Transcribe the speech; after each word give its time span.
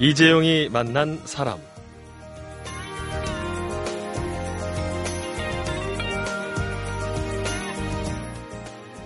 이재용이 0.00 0.68
만난 0.70 1.20
사람. 1.24 1.58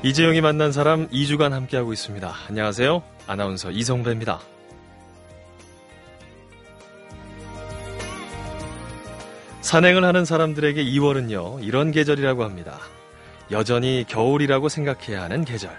이재용이 0.03 0.43
만난 0.43 0.71
사람 0.71 1.09
2주간 1.09 1.53
함께하고 1.53 1.95
있습니다. 1.95 2.31
안녕하세요. 2.47 3.03
아나운서 3.27 3.71
이성배입니다. 3.71 4.41
산행을 9.63 10.05
하는 10.05 10.27
사람들에게 10.27 10.85
2월은요, 10.85 11.65
이런 11.65 11.91
계절이라고 11.91 12.45
합니다. 12.45 12.79
여전히 13.51 14.05
겨울이라고 14.07 14.69
생각해야 14.69 15.23
하는 15.23 15.47
계절. 15.47 15.75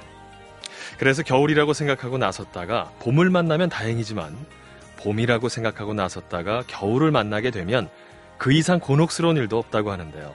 그래서 0.98 1.22
겨울이라고 1.22 1.74
생각하고 1.74 2.18
나섰다가 2.18 2.92
봄을 3.00 3.30
만나면 3.30 3.70
다행이지만 3.70 4.63
봄이라고 5.04 5.50
생각하고 5.50 5.94
나섰다가 5.94 6.64
겨울을 6.68 7.12
만나게 7.12 7.52
되면 7.52 7.90
그 8.38 8.52
이상 8.54 8.80
곤혹스러운 8.80 9.38
일도 9.38 9.58
없다고 9.58 9.92
하는데요. 9.92 10.34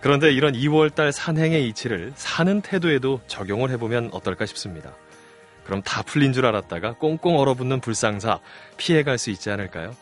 그런데 0.00 0.32
이런 0.32 0.52
2월달 0.52 1.12
산행의 1.12 1.66
이치를 1.68 2.12
사는 2.14 2.60
태도에도 2.60 3.20
적용을 3.26 3.70
해보면 3.70 4.10
어떨까 4.12 4.44
싶습니다. 4.46 4.92
그럼 5.64 5.80
다 5.82 6.02
풀린 6.02 6.32
줄 6.32 6.44
알았다가 6.44 6.94
꽁꽁 6.94 7.38
얼어붙는 7.38 7.80
불상사 7.80 8.40
피해갈 8.76 9.16
수 9.16 9.30
있지 9.30 9.50
않을까요? 9.50 9.96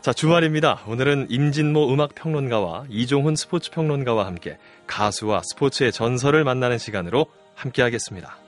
자, 0.00 0.12
주말입니다. 0.12 0.82
오늘은 0.86 1.26
임진모 1.30 1.92
음악평론가와 1.92 2.84
이종훈 2.88 3.34
스포츠평론가와 3.34 4.24
함께 4.26 4.56
가수와 4.86 5.42
스포츠의 5.44 5.90
전설을 5.90 6.44
만나는 6.44 6.78
시간으로 6.78 7.26
함께하겠습니다. 7.56 8.47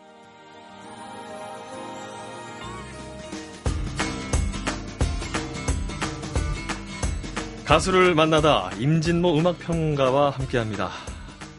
가수를 7.71 8.17
만나다 8.17 8.69
임진모 8.81 9.39
음악평가와 9.39 10.31
함께합니다. 10.31 10.91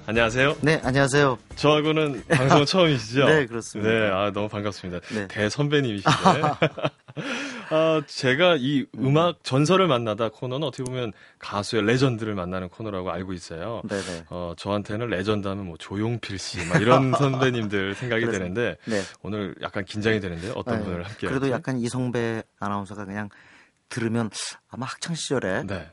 안녕하세요. 0.07 0.57
네, 0.59 0.81
안녕하세요. 0.83 1.37
저하고는 1.55 2.25
방송 2.27 2.65
처음이시죠? 2.67 3.25
네, 3.27 3.45
그렇습니다. 3.45 3.89
네, 3.89 4.09
아, 4.11 4.29
너무 4.33 4.49
반갑습니다. 4.49 4.99
네. 5.15 5.27
대선배님이신데. 5.29 6.11
아, 7.71 8.01
제가 8.05 8.57
이 8.59 8.85
음악 8.99 9.41
전설을 9.45 9.87
만나다 9.87 10.27
코너는 10.27 10.67
어떻게 10.67 10.83
보면 10.83 11.13
가수의 11.39 11.83
레전드를 11.85 12.35
만나는 12.35 12.67
코너라고 12.67 13.09
알고 13.09 13.31
있어요. 13.31 13.81
네네. 13.87 14.25
어, 14.31 14.53
저한테는 14.57 15.07
레전드 15.07 15.47
하면 15.47 15.65
뭐 15.65 15.77
조용필 15.77 16.37
씨, 16.39 16.57
막 16.67 16.81
이런 16.81 17.13
선배님들 17.15 17.95
생각이 17.95 18.25
그래서- 18.25 18.37
되는데, 18.37 18.75
네. 18.83 18.99
오늘 19.23 19.55
약간 19.61 19.85
긴장이 19.85 20.19
되는데요. 20.19 20.51
어떤 20.57 20.79
네. 20.79 20.83
분을 20.83 21.03
함께. 21.05 21.27
그래도 21.27 21.45
할지? 21.45 21.53
약간 21.53 21.77
이성배 21.79 22.43
아나운서가 22.59 23.05
그냥 23.05 23.29
들으면 23.87 24.29
아마 24.69 24.85
학창 24.87 25.15
시절에 25.15 25.63
네. 25.67 25.89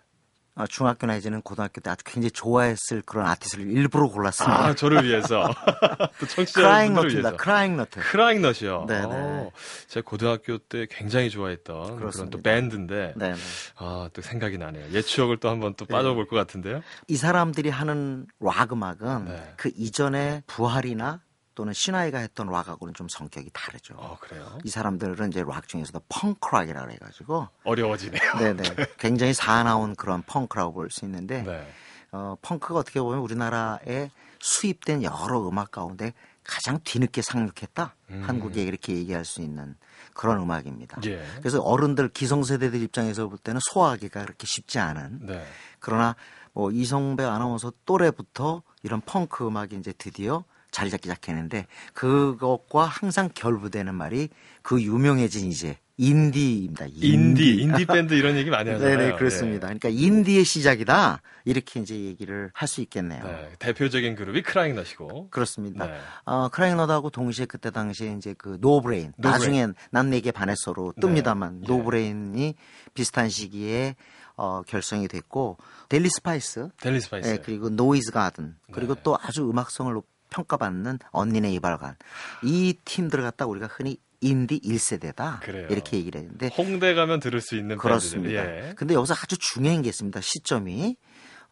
아, 0.59 0.67
중학교 0.67 1.07
내지는 1.07 1.41
고등학교 1.41 1.81
때 1.81 1.89
아주 1.89 2.03
굉장히 2.05 2.33
좋아했을 2.33 3.03
그런 3.07 3.27
아티스트를 3.27 3.71
일부러 3.71 4.09
골랐습니다. 4.09 4.59
아, 4.59 4.75
저를 4.75 5.05
위해서. 5.05 5.45
또 6.19 6.27
크라잉 6.53 6.95
너트입니다. 6.95 7.37
크라잉 7.37 7.77
너트. 7.77 8.01
크라잉넛이요. 8.01 8.87
네네. 8.89 9.07
어, 9.09 9.51
제가 9.87 10.05
고등학교 10.05 10.59
때 10.59 10.89
굉장히 10.91 11.31
좋아했던 11.31 11.83
그런 11.85 11.99
그렇습니다. 11.99 12.37
또 12.37 12.43
밴드인데, 12.43 13.15
네. 13.15 13.33
네. 13.35 13.39
아, 13.77 14.11
또 14.13 14.21
생각이 14.21 14.59
나네요. 14.59 14.91
옛 14.95 15.03
추억을 15.03 15.37
또 15.37 15.49
한번 15.49 15.75
또 15.75 15.87
빠져볼 15.87 16.27
것 16.27 16.35
같은데요. 16.35 16.83
이 17.07 17.17
사람들이 17.17 17.69
하는 17.69 18.27
락 18.41 18.73
음악은 18.73 19.27
네. 19.27 19.55
그 19.57 19.71
이전에 19.77 20.43
부활이나 20.49 21.21
또는 21.59 21.73
신하이가 21.73 22.19
했던 22.19 22.47
락하고는 22.47 22.95
좀 22.95 23.09
성격이 23.09 23.51
다르죠. 23.53 23.95
어, 23.97 24.17
그래요? 24.21 24.61
이 24.63 24.69
사람들은 24.69 25.31
이제 25.31 25.43
락 25.43 25.67
중에서도 25.67 26.01
펑크락이라고 26.09 26.93
해가지고 26.93 27.49
어려워지네요. 27.65 28.35
네네 28.39 28.63
굉장히 28.97 29.35
사나운 29.35 29.97
그런 29.97 30.23
펑크라고 30.23 30.73
볼 30.73 30.89
수 30.91 31.05
있는데 31.05 31.43
네. 31.43 31.69
어, 32.13 32.37
펑크가 32.43 32.79
어떻게 32.79 33.01
보면 33.01 33.19
우리나라에 33.19 34.09
수입된 34.39 35.03
여러 35.03 35.49
음악 35.49 35.73
가운데 35.73 36.15
가장 36.45 36.79
뒤늦게 36.85 37.23
상륙했다. 37.23 37.97
음. 38.11 38.23
한국에 38.25 38.63
이렇게 38.63 38.95
얘기할 38.95 39.25
수 39.25 39.43
있는 39.43 39.75
그런 40.15 40.41
음악입니다. 40.41 41.01
예. 41.07 41.27
그래서 41.39 41.61
어른들 41.61 42.11
기성세대들 42.11 42.81
입장에서 42.83 43.27
볼 43.27 43.37
때는 43.37 43.61
소화하기가 43.73 44.23
그렇게 44.23 44.47
쉽지 44.47 44.79
않은 44.79 45.27
네. 45.27 45.45
그러나 45.81 46.15
뭐 46.53 46.71
이성배 46.71 47.25
아나운서 47.25 47.73
또래부터 47.85 48.63
이런 48.85 49.01
펑크 49.01 49.45
음악이 49.45 49.75
이제 49.75 49.93
드디어 49.99 50.45
자리 50.79 50.91
잡기 50.91 51.09
시작했는데 51.09 51.67
그것과 51.93 52.85
항상 52.85 53.31
결부되는 53.35 53.93
말이 53.97 54.29
그 54.63 54.81
유명해진 54.81 55.51
이제 55.51 55.77
인디입니다. 55.97 56.87
인디, 56.93 57.57
인디 57.57 57.85
밴드 57.85 58.15
이런 58.15 58.37
얘기 58.37 58.49
많이 58.49 58.71
하잖아요. 58.71 58.97
네네 58.99 59.17
그렇습니다. 59.17 59.67
그러니까 59.67 59.89
인디의 59.89 60.45
시작이다 60.45 61.21
이렇게 61.45 61.81
이제 61.81 61.97
얘기를 61.97 62.53
할 62.55 62.69
수 62.69 62.81
있겠네요. 62.83 63.25
네. 63.25 63.33
네, 63.33 63.51
대표적인 63.59 64.15
그룹이 64.15 64.43
크라잉넛이고. 64.43 65.31
그렇습니다. 65.31 65.87
네. 65.87 65.99
어, 66.27 66.49
크라잉넛하고 66.51 67.11
동시에 67.11 67.47
그때 67.47 67.73
당시에 67.73 68.13
이제 68.13 68.37
그 68.39 68.59
노브레인, 68.61 69.13
노브레인. 69.17 69.33
나중엔 69.33 69.75
난 69.91 70.11
내게 70.11 70.31
반했어로 70.31 70.93
뜹니다만 71.01 71.61
네. 71.63 71.67
노브레인이 71.67 72.55
비슷한 72.95 73.29
시기에 73.29 73.97
어, 74.37 74.63
결성이 74.63 75.09
됐고 75.09 75.59
델리 75.89 76.09
스파이스, 76.11 76.69
델리 76.81 77.01
스파이스. 77.01 77.29
예, 77.29 77.37
그리고 77.39 77.69
노이즈 77.71 78.13
가든, 78.13 78.55
그리고 78.71 78.95
네. 78.95 79.01
또 79.03 79.19
아주 79.21 79.51
음악성을 79.51 79.93
높- 79.93 80.07
평가받는 80.31 80.99
언니네 81.11 81.53
이발관 81.53 81.97
이 82.43 82.77
팀들을 82.85 83.25
갖다 83.25 83.47
우리가 83.47 83.67
흔히 83.67 83.99
인디 84.21 84.61
1세대다 84.61 85.41
그래요. 85.41 85.69
이렇게 85.71 85.97
얘기를 85.97 86.21
했는데 86.21 86.51
홍대 86.57 86.95
가면 86.95 87.21
들을 87.21 87.41
수 87.41 87.57
있는 87.57 87.77
그렇습니다. 87.79 88.43
밴드들. 88.43 88.69
예. 88.71 88.75
근데 88.75 88.95
여기서 88.95 89.15
아주 89.15 89.37
중요한 89.39 89.83
게 89.83 89.89
있습니다. 89.89 90.21
시점이 90.21 90.97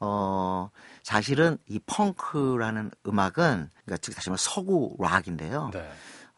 어 0.00 0.70
사실은 1.02 1.58
이 1.68 1.78
펑크라는 1.86 2.90
음악은 3.06 3.32
그러니까 3.32 3.96
즉 4.00 4.14
다시 4.14 4.30
말해 4.30 4.38
서구 4.38 4.96
락인데요. 4.98 5.70
네. 5.72 5.88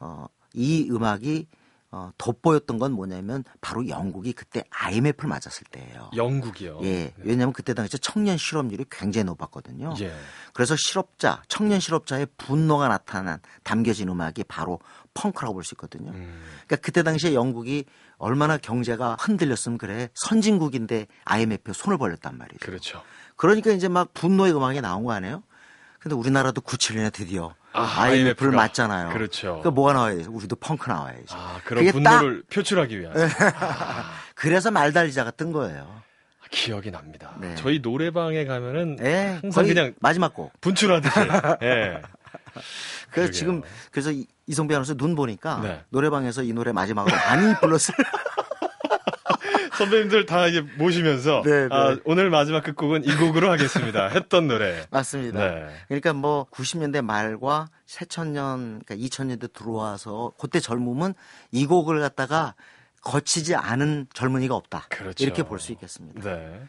어, 0.01 0.27
이 0.55 0.89
음악이 0.91 1.47
어, 1.91 2.11
돋보였던 2.19 2.79
건 2.79 2.93
뭐냐면 2.93 3.45
바로 3.63 3.89
영국이 3.89 4.35
그때 4.35 4.63
IMF를 4.71 5.27
맞았을 5.29 5.67
때예요. 5.71 6.11
영국이요. 6.15 6.81
예, 6.83 7.15
왜냐하면 7.19 7.55
그때 7.55 7.73
당시 7.73 7.99
청년 7.99 8.37
실업률이 8.37 8.85
굉장히 8.91 9.25
높았거든요. 9.25 9.95
예. 10.01 10.13
그래서 10.53 10.77
실업자, 10.77 11.43
청년 11.49 11.81
실업자의 11.81 12.27
분노가 12.37 12.89
나타난 12.89 13.41
담겨진 13.63 14.11
음악이 14.11 14.45
바로 14.45 14.81
펑크라고 15.15 15.55
볼 15.55 15.65
수 15.65 15.75
있거든요. 15.75 16.11
음, 16.11 16.43
그러니까 16.67 16.77
그때 16.77 17.03
당시에 17.03 17.33
영국이 17.33 17.87
얼마나 18.19 18.59
경제가 18.59 19.17
흔들렸으면 19.19 19.79
그래 19.79 20.11
선진국인데 20.15 21.07
IMF에 21.25 21.73
손을 21.73 21.97
벌렸단 21.97 22.37
말이죠. 22.37 22.59
그렇죠. 22.67 23.03
그러니까 23.37 23.71
이제 23.73 23.89
막 23.89 24.13
분노의 24.13 24.55
음악이 24.55 24.81
나온 24.83 25.05
거 25.05 25.13
아니에요? 25.13 25.43
근데 26.01 26.15
우리나라도 26.15 26.61
97년에 26.61 27.13
드디어 27.13 27.55
아, 27.73 28.03
IMF를. 28.03 28.53
맞잖아요. 28.53 29.11
그렇죠. 29.11 29.47
그러니까 29.49 29.71
뭐가 29.71 29.93
나와야 29.93 30.17
돼? 30.17 30.25
우리도 30.25 30.57
펑크 30.57 30.89
나와야지. 30.91 31.27
아, 31.31 31.61
그런 31.65 31.87
분노를 31.93 32.43
표출하기 32.51 32.99
위한. 33.01 33.13
그래서 34.35 34.71
말달리자가 34.71 35.31
뜬 35.33 35.53
거예요. 35.53 36.03
기억이 36.51 36.91
납니다. 36.91 37.35
네. 37.39 37.55
저희 37.57 37.79
노래방에 37.81 38.47
가면은 38.47 38.97
예, 39.03 39.39
항상 39.43 39.67
그냥 39.67 39.93
마지막 40.01 40.33
곡. 40.33 40.51
분출하듯이. 40.63 41.15
예. 41.63 42.01
그래서 43.11 43.11
그러게요. 43.11 43.31
지금 43.33 43.63
그래서 43.91 44.11
이- 44.11 44.27
이성배 44.47 44.75
아나운서 44.75 44.95
눈 44.95 45.15
보니까 45.15 45.61
네. 45.63 45.83
노래방에서 45.91 46.43
이 46.43 46.53
노래 46.55 46.73
마지막으로 46.73 47.15
많이 47.15 47.55
불렀을 47.61 47.95
선배님들 49.79 50.27
다 50.27 50.47
이제 50.49 50.61
모시면서 50.77 51.43
네, 51.45 51.69
네. 51.69 51.69
아, 51.71 51.97
오늘 52.05 52.31
마지막 52.31 52.65
끝곡은 52.65 53.05
이 53.05 53.15
곡으로 53.15 53.51
하겠습니다. 53.51 54.09
했던 54.15 54.49
노래. 54.49 54.85
맞습니다. 54.91 55.39
네. 55.39 55.67
그러니까 55.87 56.13
뭐 56.13 56.47
90년대 56.51 57.03
말과 57.03 57.69
새천년 57.87 58.83
그러니까 58.85 58.97
2000년대 58.97 59.53
들어와서 59.53 60.33
그때 60.39 60.59
젊음은 60.59 61.15
이 61.53 61.67
곡을 61.67 62.01
갖다가 62.01 62.55
거치지 63.03 63.55
않은 63.55 64.07
젊은이가 64.13 64.55
없다. 64.55 64.87
그렇죠. 64.89 65.25
이렇게 65.25 65.43
볼 65.43 65.59
수 65.59 65.73
있겠습니다. 65.73 66.21
네. 66.23 66.61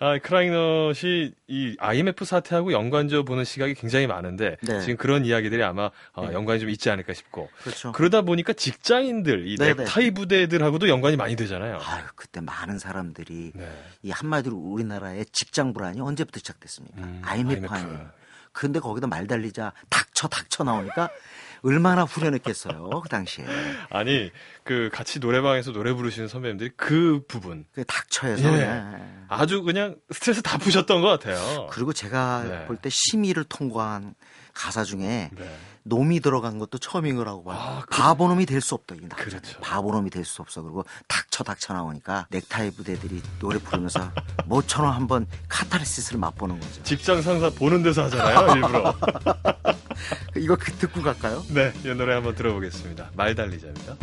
아, 0.00 0.18
크라잉넛이 0.18 1.32
이 1.48 1.76
IMF 1.78 2.24
사태하고 2.24 2.72
연관지어 2.72 3.22
보는 3.24 3.44
시각이 3.44 3.74
굉장히 3.74 4.06
많은데 4.06 4.56
네. 4.62 4.80
지금 4.80 4.96
그런 4.96 5.24
이야기들이 5.24 5.62
아마 5.62 5.90
어, 6.12 6.26
네. 6.28 6.32
연관이 6.34 6.60
좀 6.60 6.70
있지 6.70 6.90
않을까 6.90 7.12
싶고 7.14 7.48
그렇죠. 7.62 7.92
그러다 7.92 8.22
보니까 8.22 8.52
직장인들 8.52 9.46
이 9.48 9.56
네, 9.58 9.74
네. 9.74 9.84
넥타이 9.84 10.12
부대들하고도 10.12 10.88
연관이 10.88 11.16
많이 11.16 11.36
되잖아요. 11.36 11.78
아유, 11.84 12.04
그때 12.16 12.40
많은 12.40 12.78
사람들이 12.78 13.52
네. 13.54 13.82
이 14.02 14.10
한마디로 14.10 14.56
우리나라의 14.56 15.26
직장 15.32 15.72
불안이 15.72 16.00
언제부터 16.00 16.38
시작됐습니까? 16.38 16.98
음, 17.00 17.22
IMF, 17.24 17.52
IMF. 17.52 17.74
아니에요. 17.74 18.10
근데 18.52 18.80
거기다 18.80 19.06
말 19.06 19.26
달리자 19.26 19.72
닥쳐 19.88 20.28
닥쳐 20.28 20.62
나오니까 20.62 21.08
얼마나 21.62 22.02
후련했겠어요 22.02 23.00
그 23.02 23.08
당시에 23.08 23.46
아니 23.90 24.30
그 24.64 24.90
같이 24.92 25.18
노래방에서 25.18 25.72
노래 25.72 25.92
부르시는 25.92 26.28
선배님들이 26.28 26.70
그 26.76 27.22
부분 27.28 27.64
그 27.72 27.84
닥쳐에서 27.84 28.48
예. 28.48 28.50
그냥. 28.50 29.26
아주 29.28 29.62
그냥 29.62 29.96
스트레스 30.10 30.42
다 30.42 30.58
푸셨던 30.58 31.00
것 31.00 31.08
같아요. 31.08 31.68
그리고 31.70 31.92
제가 31.92 32.44
네. 32.44 32.66
볼때 32.66 32.90
심의를 32.90 33.44
통과한 33.44 34.14
가사 34.52 34.84
중에 34.84 35.30
네. 35.32 35.56
놈이 35.84 36.20
들어간 36.20 36.58
것도 36.58 36.78
처음인 36.78 37.16
거라고 37.16 37.44
봐요. 37.44 37.58
아, 37.60 37.80
그- 37.88 37.96
바보놈이 37.96 38.46
될 38.46 38.60
수 38.60 38.74
없다. 38.74 38.94
나오잖아요. 38.94 39.28
그렇죠. 39.42 39.60
바보놈이 39.60 40.10
될 40.10 40.24
수 40.24 40.40
없어. 40.42 40.62
그리고 40.62 40.84
닥쳐 41.08 41.42
닥쳐 41.42 41.74
나오니까 41.74 42.26
넥타이 42.30 42.70
부대들이 42.70 43.20
노래 43.40 43.58
부르면서 43.58 44.10
모처럼 44.46 44.92
한번 44.94 45.26
카타르시스를 45.48 46.20
맛보는 46.20 46.60
거죠. 46.60 46.82
직장 46.84 47.20
상사 47.22 47.50
보는 47.50 47.82
데서 47.82 48.04
하잖아요, 48.04 48.54
일부러. 48.54 48.94
이거 50.36 50.56
그 50.56 50.72
듣고 50.72 51.02
갈까요? 51.02 51.42
네, 51.48 51.72
이 51.84 51.88
노래 51.88 52.14
한번 52.14 52.34
들어보겠습니다. 52.34 53.10
말 53.14 53.34
달리자입니다. 53.34 53.96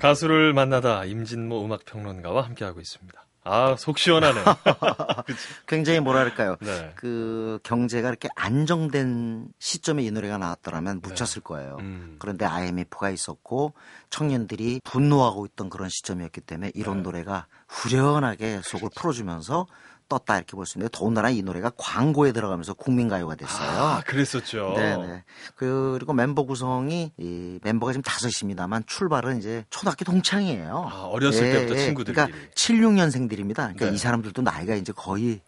가수를 0.00 0.52
만나다 0.52 1.04
임진모 1.04 1.64
음악평론가와 1.64 2.42
함께하고 2.42 2.80
있습니다. 2.80 3.26
아, 3.48 3.76
속 3.78 3.98
시원하네. 3.98 4.40
굉장히 5.68 6.00
뭐랄까요. 6.00 6.56
네. 6.60 6.92
그 6.96 7.60
경제가 7.62 8.08
이렇게 8.08 8.28
안정된 8.34 9.48
시점에 9.60 10.02
이 10.02 10.10
노래가 10.10 10.36
나왔더라면 10.36 11.00
묻혔을 11.00 11.42
거예요. 11.42 11.76
음. 11.78 12.16
그런데 12.18 12.44
IMF가 12.44 13.10
있었고 13.10 13.72
청년들이 14.10 14.80
분노하고 14.82 15.46
있던 15.46 15.70
그런 15.70 15.88
시점이었기 15.88 16.40
때문에 16.40 16.72
이런 16.74 16.98
네. 16.98 17.02
노래가 17.04 17.46
후련하게 17.68 18.62
속을 18.64 18.90
풀어주면서 18.96 19.66
떴다 20.08 20.36
이렇게 20.36 20.52
볼 20.56 20.66
수 20.66 20.78
있는데 20.78 20.90
더군다나 20.96 21.30
이 21.30 21.42
노래가 21.42 21.70
광고에 21.76 22.32
들어가면서 22.32 22.74
국민가요가 22.74 23.34
됐어요. 23.34 23.68
아, 23.68 24.02
그랬었죠. 24.06 24.74
네네. 24.76 25.24
그리고 25.54 26.12
멤버 26.12 26.44
구성이 26.44 27.12
이 27.18 27.58
멤버가 27.62 27.92
지금 27.92 28.02
다섯입니다만 28.02 28.84
출발은 28.86 29.38
이제 29.38 29.64
초등학교 29.70 30.04
동창이에요. 30.04 30.88
아, 30.90 31.02
어렸을 31.04 31.52
때부터 31.52 31.74
친구들끼리. 31.76 32.14
그러니까 32.26 32.38
76년생들입니다. 32.54 33.54
그러니까 33.54 33.86
네. 33.86 33.92
이 33.94 33.98
사람들도 33.98 34.42
나이가 34.42 34.74
이제 34.74 34.92
거의 34.94 35.40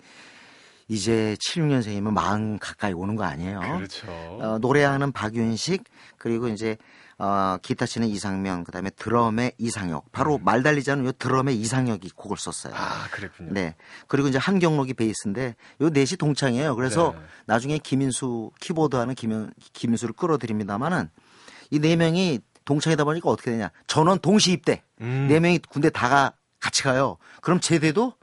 이제 0.89 1.37
76년생이면 1.41 2.13
마흔 2.13 2.59
가까이 2.59 2.93
오는 2.93 3.15
거 3.15 3.25
아니에요. 3.25 3.61
그렇죠. 3.77 4.07
어, 4.11 4.59
노래하는 4.61 5.13
박윤식 5.13 5.85
그리고 6.17 6.49
이제 6.49 6.77
어, 7.21 7.57
기타 7.63 7.85
치는 7.85 8.07
이상면 8.09 8.63
그다음에 8.65 8.91
드럼의 8.91 9.53
이상혁 9.59 10.13
바로 10.13 10.39
말 10.39 10.63
달리자는 10.63 11.05
요 11.05 11.13
드럼의 11.13 11.57
이상혁이 11.57 12.11
곡을 12.15 12.37
썼어요. 12.37 12.73
음. 12.73 12.79
아, 12.79 13.09
그랬군요. 13.11 13.53
네. 13.53 13.75
그리고 14.07 14.29
이제 14.29 14.39
한경록이 14.39 14.95
베이스인데 14.95 15.57
요 15.81 15.89
넷이 15.91 16.17
동창이에요. 16.17 16.77
그래서 16.77 17.15
네. 17.17 17.25
나중에 17.47 17.79
김인수 17.79 18.53
키보드 18.61 18.95
하는 18.97 19.15
김인, 19.17 19.51
김인수를 19.73 20.15
끌어들입니다마는 20.15 21.11
이 21.71 21.81
네 21.81 21.97
명이 21.97 22.41
동창이다 22.65 23.03
보니까 23.05 23.29
어떻게 23.31 23.51
되냐? 23.51 23.71
전원 23.87 24.19
동시 24.21 24.53
입대. 24.53 24.83
음. 25.01 25.27
네 25.29 25.41
명이 25.41 25.59
군대 25.69 25.91
다가 25.91 26.35
같이 26.61 26.83
가요. 26.83 27.17
그럼 27.43 27.61
제대도 27.61 28.15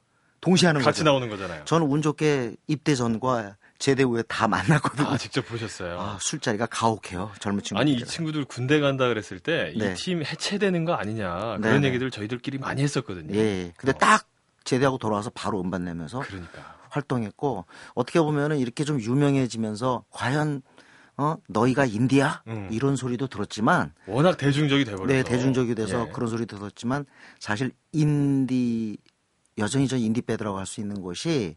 동시에 0.42 0.68
하는 0.68 0.82
같이 0.82 1.00
거죠. 1.00 1.10
나오는 1.12 1.28
거잖아요. 1.30 1.66
저는 1.66 1.88
운 1.88 2.02
좋게 2.02 2.56
입대 2.68 2.96
전과 2.96 3.56
제대 3.78 4.04
후에 4.04 4.24
다 4.24 4.48
만났거든요. 4.48 5.08
아, 5.08 5.18
직접 5.18 5.46
보셨어요. 5.48 6.00
아, 6.00 6.18
술자리가 6.22 6.66
가혹해요. 6.68 7.32
젊은 7.40 7.62
친구들. 7.62 7.82
아니 7.82 7.94
이 7.94 8.04
친구들 8.06 8.46
군대 8.46 8.80
간다 8.80 9.08
그랬을 9.08 9.40
때이 9.40 9.78
네. 9.78 9.94
팀 9.96 10.24
해체되는 10.24 10.86
거 10.86 10.94
아니냐 10.94 11.58
그런 11.58 11.62
네네. 11.62 11.88
얘기들 11.88 12.10
저희들끼리 12.12 12.58
많이 12.58 12.82
했었거든요. 12.82 13.36
예. 13.36 13.74
근데 13.78 13.92
어, 13.92 13.98
딱 14.00 14.28
제대하고 14.64 14.98
돌아와서 14.98 15.30
바로 15.30 15.60
음반 15.62 15.84
내면서 15.84 16.20
그러니까 16.22 16.76
활동했고 16.90 17.66
어떻게 17.94 18.20
보면은 18.22 18.58
이렇게 18.60 18.84
좀 18.86 19.00
유명해지면서 19.02 20.06
과연 20.10 20.62
어 21.18 21.36
너희가 21.48 21.86
인디야 21.86 22.44
음. 22.48 22.68
이런 22.72 22.96
소리도 22.96 23.28
들었지만 23.28 23.94
워낙 24.08 24.38
대중적이 24.38 24.86
돼버려서 24.86 25.06
네 25.14 25.24
대중적이 25.24 25.76
돼서 25.76 26.08
예. 26.08 26.12
그런 26.12 26.30
소리 26.30 26.46
들었지만 26.46 27.06
사실 27.40 27.72
인디 27.92 28.98
여전히 29.58 29.88
저 29.88 29.98
인디 29.98 30.22
밴드라고 30.22 30.58
할 30.58 30.66
수 30.66 30.82
있는 30.82 31.02
곳이 31.02 31.56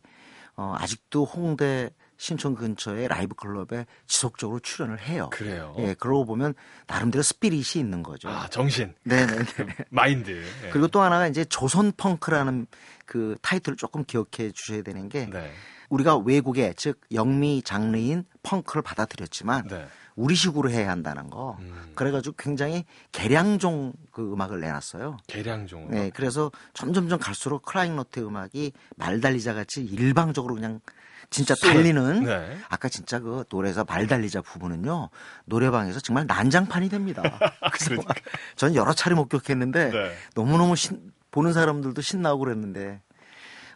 어 0.57 0.75
아직도 0.79 1.25
홍대 1.25 1.91
신촌 2.19 2.57
근처에 2.57 3.09
라이브 3.09 3.35
클럽에 3.35 3.87
지속적으로 4.07 4.59
출연을 4.59 5.01
해요. 5.01 5.31
그래요. 5.33 5.75
예, 5.79 5.95
그러고 5.95 6.27
보면 6.27 6.55
나름대로 6.89 7.23
spirit이 7.23 7.79
있는 7.79 8.03
거죠. 8.03 8.29
아 8.29 8.49
정신, 8.49 8.93
네네. 9.05 9.33
마인드. 9.89 10.31
예. 10.65 10.71
그리고 10.71 10.89
또 10.89 11.01
하나가 11.01 11.29
이제 11.29 11.45
조선 11.45 11.93
펑크라는 11.97 12.67
그 13.07 13.37
타이틀을 13.41 13.77
조금 13.77 14.05
기억해 14.05 14.51
주셔야 14.53 14.83
되는 14.83 15.09
게 15.09 15.27
네, 15.27 15.53
우리가 15.89 16.17
외국에 16.19 16.75
즉 16.77 17.01
영미 17.13 17.63
장르인 17.63 18.25
펑크를 18.43 18.83
받아들였지만 18.83 19.69
네. 19.69 19.87
우리식으로 20.17 20.71
해야 20.71 20.91
한다는 20.91 21.31
거. 21.31 21.57
음, 21.61 21.93
그래가지고 21.95 22.35
굉장히 22.37 22.85
개량종 23.13 23.93
그 24.11 24.33
음악을 24.33 24.59
내놨어요. 24.59 25.19
계량종. 25.29 25.91
네, 25.91 26.11
그래서 26.13 26.51
점점점 26.75 27.21
갈수록 27.21 27.63
클라잉노트 27.63 28.19
음악이 28.19 28.73
말달리자 28.97 29.55
같이 29.55 29.85
일방적으로 29.85 30.57
그냥 30.57 30.81
진짜 31.31 31.55
달리는 31.55 32.25
네. 32.25 32.59
아까 32.69 32.89
진짜 32.89 33.19
그 33.19 33.45
노래에서 33.51 33.85
말달리자 33.85 34.41
부분은요 34.41 35.11
노래방에서 35.45 36.01
정말 36.01 36.27
난장판이 36.27 36.89
됩니다. 36.89 37.23
그래서 37.73 38.03
전 38.57 38.75
여러 38.75 38.93
차례 38.93 39.15
목격했는데 39.15 39.91
네. 39.91 40.17
너무너무 40.35 40.75
신, 40.77 41.13
보는 41.31 41.53
사람들도 41.53 42.01
신나고 42.01 42.41
그랬는데 42.41 43.03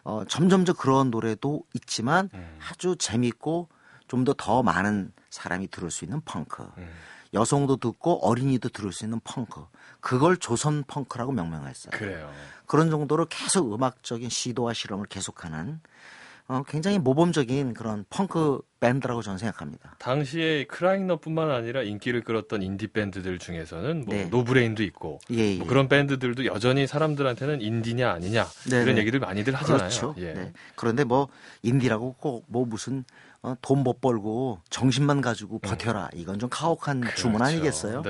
어, 0.03 0.23
점점점 0.27 0.75
그런 0.75 1.11
노래도 1.11 1.63
있지만 1.73 2.29
음. 2.33 2.59
아주 2.69 2.95
재밌고 2.97 3.69
좀더더 4.07 4.63
많은 4.63 5.11
사람이 5.29 5.69
들을 5.69 5.89
수 5.89 6.05
있는 6.05 6.21
펑크. 6.21 6.63
음. 6.77 6.89
여성도 7.33 7.77
듣고 7.77 8.27
어린이도 8.27 8.69
들을 8.69 8.91
수 8.91 9.05
있는 9.05 9.19
펑크. 9.23 9.65
그걸 10.01 10.37
조선 10.37 10.83
펑크라고 10.85 11.31
명명했어요. 11.31 11.91
그래요. 11.91 12.31
그런 12.67 12.91
정도로 12.91 13.25
계속 13.25 13.73
음악적인 13.73 14.29
시도와 14.29 14.73
실험을 14.73 15.07
계속하는 15.07 15.79
어, 16.47 16.61
굉장히 16.67 16.99
모범적인 16.99 17.73
그런 17.73 18.05
펑크 18.09 18.61
밴드라고 18.81 19.21
저는 19.21 19.37
생각합니다. 19.37 19.95
당시에 19.99 20.65
크라잉넛뿐만 20.65 21.49
아니라 21.49 21.83
인기를 21.83 22.21
끌었던 22.21 22.61
인디 22.61 22.87
밴드들 22.87 23.39
중에서는 23.39 24.03
뭐 24.05 24.13
네. 24.13 24.25
노브레인도 24.25 24.83
있고 24.83 25.19
예, 25.31 25.53
예. 25.53 25.57
뭐 25.57 25.67
그런 25.67 25.87
밴드들도 25.87 26.45
여전히 26.45 26.85
사람들한테는 26.85 27.61
인디냐 27.61 28.11
아니냐 28.11 28.45
네, 28.69 28.81
이런 28.81 28.95
네. 28.95 29.01
얘기들 29.01 29.19
많이들 29.19 29.53
하잖아요. 29.55 29.77
그렇죠. 29.87 30.15
예. 30.17 30.33
네. 30.33 30.53
그런데 30.75 31.05
뭐 31.05 31.29
인디라고 31.61 32.15
꼭 32.19 32.43
뭐 32.47 32.65
무슨 32.65 33.05
어, 33.41 33.55
돈못 33.61 33.99
벌고 33.99 34.59
정신만 34.69 35.21
가지고 35.21 35.59
버텨라. 35.59 36.09
이건 36.13 36.39
좀 36.39 36.49
가혹한 36.49 37.03
주문 37.15 37.35
음. 37.35 37.37
그렇죠. 37.39 37.43
아니겠어요? 37.53 38.01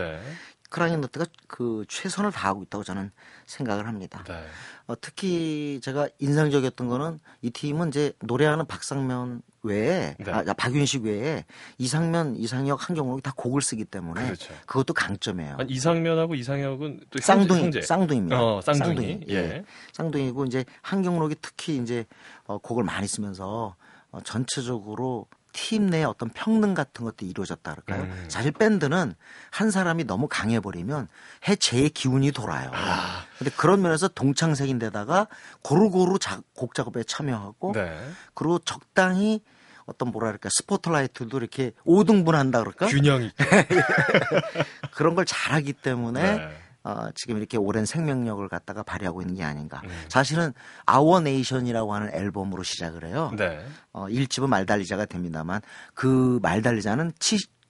네. 0.73 0.79
크라잉노트가 0.79 1.25
그 1.47 1.85
최선을 1.87 2.31
다하고 2.31 2.63
있다고 2.63 2.83
저는 2.83 3.11
생각을 3.45 3.87
합니다. 3.87 4.23
네. 4.27 4.43
어, 4.87 4.99
특히 4.99 5.79
제가 5.81 6.09
인상적이었던 6.19 6.87
거는 6.87 7.19
이 7.41 7.51
팀은 7.51 7.89
이제 7.89 8.13
노래하는 8.21 8.65
박상면 8.65 9.41
외에 9.61 10.15
네. 10.19 10.31
아, 10.31 10.43
박윤식 10.43 11.03
외에 11.03 11.45
이상면, 11.77 12.35
이상혁, 12.35 12.89
한경록이 12.89 13.21
다 13.21 13.31
곡을 13.35 13.61
쓰기 13.61 13.85
때문에 13.85 14.25
그렇죠. 14.25 14.53
것도 14.67 14.93
강점이에요. 14.93 15.55
아니, 15.59 15.71
이상면하고 15.71 16.35
이상혁은 16.35 17.01
또 17.09 17.19
쌍둥이, 17.19 17.61
형제. 17.61 17.81
쌍둥이입니다. 17.81 18.43
어, 18.43 18.61
쌍둥이. 18.61 19.21
예. 19.29 19.63
쌍둥이고 19.93 20.45
이제 20.45 20.65
한경록이 20.81 21.35
특히 21.41 21.77
이제 21.77 22.05
어, 22.45 22.57
곡을 22.57 22.83
많이 22.83 23.07
쓰면서 23.07 23.75
어, 24.11 24.19
전체적으로 24.21 25.27
팀내 25.53 26.03
어떤 26.03 26.29
평등 26.29 26.73
같은 26.73 27.05
것도 27.05 27.25
이루어졌다 27.25 27.71
그럴까요? 27.71 28.03
음. 28.03 28.25
사실 28.27 28.51
밴드는 28.51 29.13
한 29.51 29.71
사람이 29.71 30.03
너무 30.05 30.27
강해버리면 30.29 31.07
해체의 31.47 31.91
기운이 31.91 32.31
돌아요. 32.31 32.71
아. 32.73 33.23
근데 33.37 33.51
그런 33.55 33.81
면에서 33.81 34.07
동창색인데다가 34.09 35.27
고루고루 35.61 36.19
자- 36.19 36.41
곡 36.55 36.73
작업에 36.75 37.03
참여하고 37.03 37.73
네. 37.73 37.97
그리고 38.33 38.59
적당히 38.59 39.41
어떤 39.85 40.09
뭐랄까 40.11 40.49
스포트라이트도 40.51 41.37
이렇게 41.37 41.71
5등분 41.85 42.31
한다 42.31 42.59
그럴까? 42.59 42.87
균형 42.87 43.21
있게. 43.23 43.35
그런 44.91 45.15
걸 45.15 45.25
잘하기 45.25 45.73
때문에 45.73 46.37
네. 46.37 46.57
어, 46.83 47.09
지금 47.15 47.37
이렇게 47.37 47.57
오랜 47.57 47.85
생명력을 47.85 48.47
갖다가 48.49 48.83
발휘하고 48.83 49.21
있는 49.21 49.35
게 49.35 49.43
아닌가. 49.43 49.81
음. 49.85 49.89
사실은 50.09 50.53
Our 50.85 51.19
Nation이라고 51.21 51.93
하는 51.93 52.13
앨범으로 52.13 52.63
시작을 52.63 53.05
해요. 53.05 53.31
네. 53.37 53.65
어, 53.93 54.07
1집은 54.07 54.47
말달리자가 54.47 55.05
됩니다만 55.05 55.61
그 55.93 56.39
말달리자는 56.41 57.13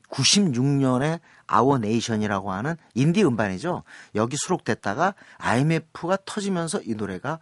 96년에 0.09 1.19
Our 1.47 1.77
Nation이라고 1.77 2.51
하는 2.51 2.75
인디 2.95 3.23
음반이죠. 3.23 3.83
여기 4.15 4.35
수록됐다가 4.37 5.15
IMF가 5.37 6.17
터지면서 6.25 6.81
이 6.83 6.95
노래가 6.95 7.39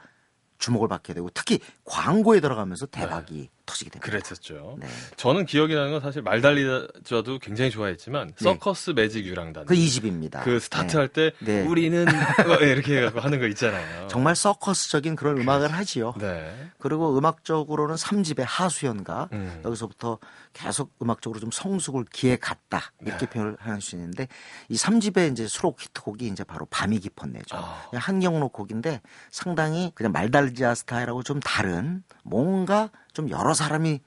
주목을 0.58 0.88
받게 0.88 1.13
되고 1.13 1.30
특히 1.34 1.60
광고에 1.86 2.40
들어가면서 2.40 2.86
대박이 2.86 3.50
터지게 3.72 3.90
됩니다. 3.90 4.10
그랬었죠. 4.10 4.78
네. 4.80 4.88
저는 5.18 5.46
기억이 5.46 5.75
나는 5.75 5.92
건 5.92 6.01
사실 6.01 6.22
말달리자도 6.22 7.40
굉장히 7.40 7.72
좋아했지만 7.72 8.28
네. 8.28 8.34
서커스 8.44 8.92
매직 8.92 9.25
유랑단 9.25 9.66
그 9.66 9.74
2집입니다. 9.74 10.44
그 10.44 10.60
스타트 10.60 10.98
할때 10.98 11.32
네. 11.40 11.62
우리는 11.62 12.06
어, 12.48 12.56
이렇게 12.63 12.98
해갖고 12.98 13.20
하는 13.20 13.40
거 13.40 13.48
있잖아요. 13.48 14.08
정말 14.08 14.36
서커스적인 14.36 15.16
그런 15.16 15.38
음악을 15.40 15.72
하지요. 15.72 16.13
네. 16.20 16.72
그리고 16.78 17.18
음악적으로는 17.18 17.96
3집의 17.96 18.44
하수연가 18.48 19.30
음. 19.34 19.62
여기서부터 19.66 20.20
계속 20.54 20.92
음악적으로 21.01 21.40
좀 21.40 21.50
성숙을 21.51 22.06
기해 22.12 22.36
갔다 22.38 22.92
이렇게 23.01 23.25
네. 23.25 23.30
표현을 23.30 23.58
할 23.60 23.82
수 23.82 23.96
있는데 23.96 24.28
이 24.70 24.75
3집의 24.75 25.32
이제 25.32 25.48
수록 25.48 25.82
히트곡이 25.82 26.28
이제 26.28 26.44
바로 26.44 26.66
밤이 26.70 27.00
깊었네죠. 27.00 27.58
아. 27.58 27.88
그냥 27.90 28.01
한경로 28.04 28.50
곡인데 28.50 29.01
상당히 29.32 29.92
그냥 29.96 30.12
말달리자 30.12 30.75
스타일하고 30.75 31.24
좀 31.24 31.40
다른 31.40 32.04
뭔가 32.24 32.92
좀 33.13 33.30
여러 33.30 33.53
사람이 33.53 34.00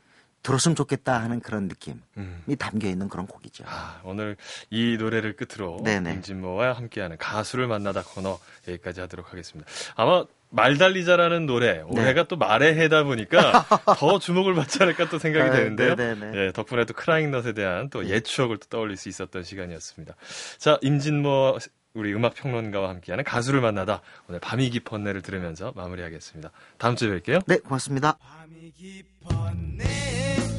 들었으면 0.42 0.76
좋겠다 0.76 1.23
하는 1.23 1.40
그런 1.40 1.68
느낌이 1.68 1.96
음. 2.18 2.44
담겨 2.58 2.87
있는 2.88 3.08
그런 3.08 3.26
곡이죠. 3.26 3.64
아, 3.66 3.99
오늘 4.04 4.37
이 4.68 4.96
노래를 4.99 5.37
끝으로 5.37 5.80
네네. 5.82 6.12
임진모와 6.14 6.75
함께하는 6.75 7.16
가수를 7.16 7.66
만나다 7.66 8.02
코너 8.02 8.38
여기까지 8.68 9.00
하도록 9.00 9.32
하겠습니다. 9.32 9.70
아마 9.96 10.26
말달리자라는 10.50 11.46
노래 11.46 11.80
올해가 11.87 12.25
또 12.25 12.37
말의 12.37 12.76
해다 12.78 13.04
보니까 13.04 13.64
더 13.99 14.18
주목을 14.18 14.54
받지 14.54 14.82
않을까 14.82 15.08
또 15.08 15.18
생각이 15.18 15.49
네. 15.50 15.50
아, 15.50 15.94
되는데요. 15.96 16.30
예, 16.38 16.52
덕분에 16.52 16.84
또 16.84 16.92
크라잉넛에 16.94 17.54
대한 17.54 17.88
또 17.88 18.04
옛 18.04 18.25
추억을 18.25 18.58
또 18.58 18.66
떠올릴 18.68 18.96
수 18.99 19.08
있었던 19.08 19.42
시간이었습니다. 19.42 20.14
자, 20.58 20.78
임진모 20.82 21.58
우리 21.94 22.12
음악 22.12 22.34
평론가와 22.34 22.88
함께하는 22.88 23.24
가수를 23.24 23.60
만나다 23.60 24.02
오늘 24.28 24.40
밤이 24.40 24.68
깊었네를 24.70 25.22
들으면서 25.22 25.72
마무리하겠습니다. 25.76 26.50
다음 26.76 26.96
주에 26.96 27.20
뵐게요. 27.20 27.44
네, 27.46 27.58
고맙습니다. 27.58 28.18
밤이 28.18 28.72
깊었네 28.72 30.53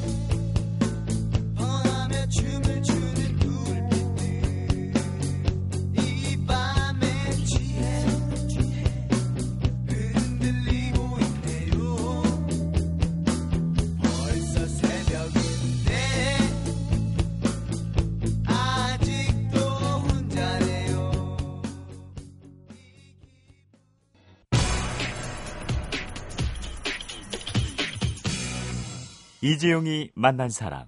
이재용이 29.46 30.10
만난 30.14 30.48
사람. 30.50 30.86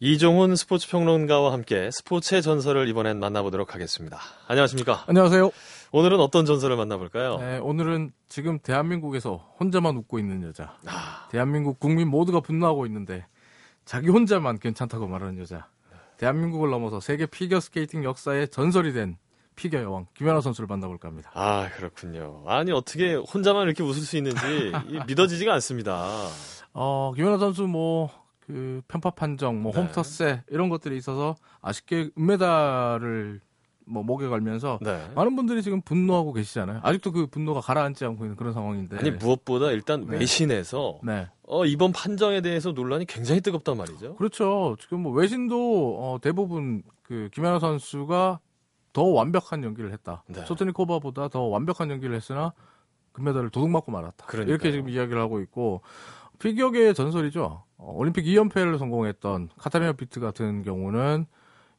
이종훈 0.00 0.56
스포츠 0.56 0.88
평론가와 0.88 1.52
함께 1.52 1.90
스포츠의 1.92 2.40
전설을 2.40 2.88
이번엔 2.88 3.20
만나보도록 3.20 3.74
하겠습니다. 3.74 4.18
안녕하십니까? 4.46 5.04
안녕하세요. 5.08 5.50
오늘은 5.92 6.18
어떤 6.18 6.46
전설을 6.46 6.76
만나볼까요? 6.76 7.36
네, 7.38 7.58
오늘은 7.58 8.12
지금 8.30 8.60
대한민국에서 8.60 9.52
혼자만 9.60 9.94
웃고 9.98 10.18
있는 10.18 10.42
여자. 10.42 10.74
아, 10.86 11.28
대한민국 11.30 11.78
국민 11.78 12.08
모두가 12.08 12.40
분노하고 12.40 12.86
있는데 12.86 13.26
자기 13.84 14.08
혼자만 14.08 14.58
괜찮다고 14.58 15.06
말하는 15.06 15.38
여자. 15.38 15.68
대한민국을 16.16 16.70
넘어서 16.70 17.00
세계 17.00 17.26
피겨 17.26 17.60
스케이팅 17.60 18.04
역사의 18.04 18.48
전설이 18.48 18.94
된 18.94 19.18
피겨 19.54 19.82
여왕 19.82 20.06
김연아 20.16 20.40
선수를 20.40 20.66
만나볼까 20.66 21.08
합니다. 21.08 21.30
아, 21.34 21.68
그렇군요. 21.76 22.42
아니, 22.46 22.72
어떻게 22.72 23.14
혼자만 23.16 23.64
이렇게 23.64 23.82
웃을 23.82 24.00
수 24.02 24.16
있는지 24.16 24.72
이- 24.88 25.00
믿어지지가 25.06 25.52
않습니다. 25.54 26.06
어, 26.80 27.12
김연아 27.16 27.38
선수 27.38 27.66
뭐, 27.66 28.08
그, 28.38 28.80
편파 28.86 29.10
판정, 29.10 29.60
뭐, 29.60 29.72
네. 29.72 29.80
홈터세, 29.80 30.44
이런 30.48 30.68
것들이 30.68 30.96
있어서 30.96 31.34
아쉽게 31.60 32.10
은메달을 32.16 33.40
뭐, 33.84 34.04
목에 34.04 34.28
걸면서 34.28 34.78
네. 34.80 35.10
많은 35.16 35.34
분들이 35.34 35.60
지금 35.62 35.80
분노하고 35.80 36.32
계시잖아요. 36.32 36.78
아직도 36.84 37.10
그 37.10 37.26
분노가 37.26 37.60
가라앉지 37.60 38.04
않고 38.04 38.24
있는 38.24 38.36
그런 38.36 38.52
상황인데. 38.52 38.96
아니, 38.96 39.10
무엇보다 39.10 39.72
일단 39.72 40.06
네. 40.06 40.18
외신에서 40.18 41.00
네. 41.02 41.28
어, 41.42 41.64
이번 41.64 41.90
판정에 41.90 42.42
대해서 42.42 42.70
논란이 42.70 43.06
굉장히 43.06 43.40
뜨겁단 43.40 43.76
말이죠. 43.76 44.14
그렇죠. 44.14 44.76
지금 44.78 45.00
뭐 45.00 45.12
외신도 45.12 45.96
어, 46.00 46.18
대부분 46.20 46.82
그 47.02 47.28
김연아 47.32 47.58
선수가 47.58 48.38
더 48.92 49.02
완벽한 49.02 49.64
연기를 49.64 49.92
했다. 49.92 50.22
네. 50.28 50.44
소트니 50.44 50.72
코바보다 50.72 51.28
더 51.28 51.42
완벽한 51.42 51.90
연기를 51.90 52.14
했으나 52.14 52.52
금메달을 53.12 53.50
도둑 53.50 53.70
맞고 53.70 53.90
말았다. 53.90 54.26
그러니까요. 54.26 54.54
이렇게 54.54 54.70
지금 54.70 54.88
이야기를 54.88 55.20
하고 55.20 55.40
있고 55.40 55.80
피겨계의 56.38 56.94
전설이죠. 56.94 57.64
어, 57.76 57.92
올림픽 57.94 58.24
2연패를 58.24 58.78
성공했던 58.78 59.50
카타리나 59.56 59.92
비트 59.92 60.20
같은 60.20 60.62
경우는 60.62 61.26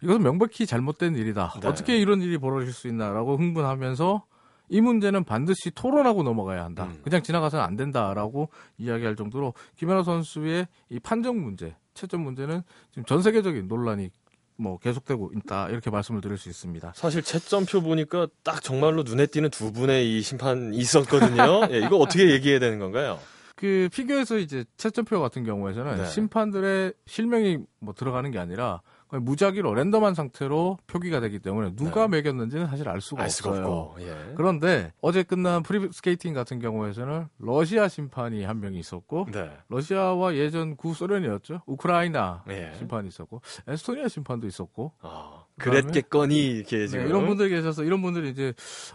이것은 0.01 0.21
명백히 0.23 0.65
잘못된 0.65 1.15
일이다. 1.15 1.53
네. 1.61 1.67
어떻게 1.67 1.97
이런 1.97 2.21
일이 2.21 2.37
벌어질 2.37 2.71
수 2.71 2.87
있나라고 2.87 3.37
흥분하면서 3.37 4.23
이 4.69 4.81
문제는 4.81 5.23
반드시 5.23 5.71
토론하고 5.71 6.23
넘어가야 6.23 6.63
한다. 6.63 6.85
음. 6.85 7.01
그냥 7.03 7.23
지나가서는 7.23 7.65
안 7.65 7.75
된다라고 7.75 8.49
이야기할 8.77 9.15
정도로 9.15 9.53
김연아 9.75 10.03
선수의 10.03 10.67
이 10.89 10.99
판정 10.99 11.41
문제, 11.41 11.75
채점 11.95 12.21
문제는 12.21 12.61
지금 12.91 13.03
전 13.05 13.21
세계적인 13.21 13.67
논란이 13.67 14.11
뭐 14.57 14.77
계속되고 14.77 15.31
있다 15.37 15.69
이렇게 15.69 15.89
말씀을 15.89 16.21
드릴 16.21 16.37
수 16.37 16.49
있습니다. 16.49 16.93
사실 16.95 17.23
채점표 17.23 17.81
보니까 17.81 18.27
딱 18.43 18.61
정말로 18.61 19.03
눈에 19.03 19.25
띄는 19.25 19.49
두 19.49 19.71
분의 19.71 20.17
이 20.17 20.21
심판이 20.21 20.77
있었거든요. 20.77 21.67
예, 21.71 21.79
이거 21.79 21.97
어떻게 21.97 22.29
얘기해야 22.29 22.59
되는 22.59 22.77
건가요? 22.77 23.19
그 23.59 23.89
피겨에서 23.91 24.37
이제 24.37 24.63
채점표 24.77 25.19
같은 25.19 25.43
경우에는 25.43 25.97
네. 25.97 26.05
심판들의 26.05 26.93
실명이 27.07 27.57
뭐 27.79 27.93
들어가는 27.93 28.31
게 28.31 28.39
아니라 28.39 28.81
무작위로 29.11 29.73
랜덤한 29.73 30.13
상태로 30.13 30.77
표기가 30.87 31.19
되기 31.19 31.39
때문에 31.39 31.75
누가 31.75 32.01
네. 32.01 32.17
매겼는지는 32.17 32.67
사실 32.67 32.87
알 32.87 33.01
수가 33.01 33.23
알 33.23 33.29
수가 33.29 33.49
없어요. 33.49 33.65
없고. 33.65 34.01
예. 34.01 34.33
그런데 34.35 34.93
어제 35.01 35.23
끝난 35.23 35.63
프리 35.63 35.89
스케이팅 35.91 36.33
같은 36.33 36.59
경우에는 36.59 37.27
러시아 37.39 37.87
심판이 37.87 38.43
한 38.43 38.59
명이 38.59 38.77
있었고 38.79 39.27
네. 39.31 39.49
러시아와 39.69 40.35
예전 40.35 40.75
구소련이었죠. 40.75 41.61
우크라이나 41.65 42.43
예. 42.49 42.73
심판이 42.77 43.07
있었고 43.07 43.41
에스토니아 43.67 44.07
심판도 44.09 44.45
있었고 44.45 44.93
아? 45.01 45.45
그랬겠거니 45.57 46.37
이렇게 46.37 46.77
네, 46.77 46.87
지금 46.87 47.07
이런 47.07 47.27
분들이 47.27 47.49
계셔서 47.49 47.83
이런 47.83 48.01
분들이 48.01 48.29
이제 48.29 48.53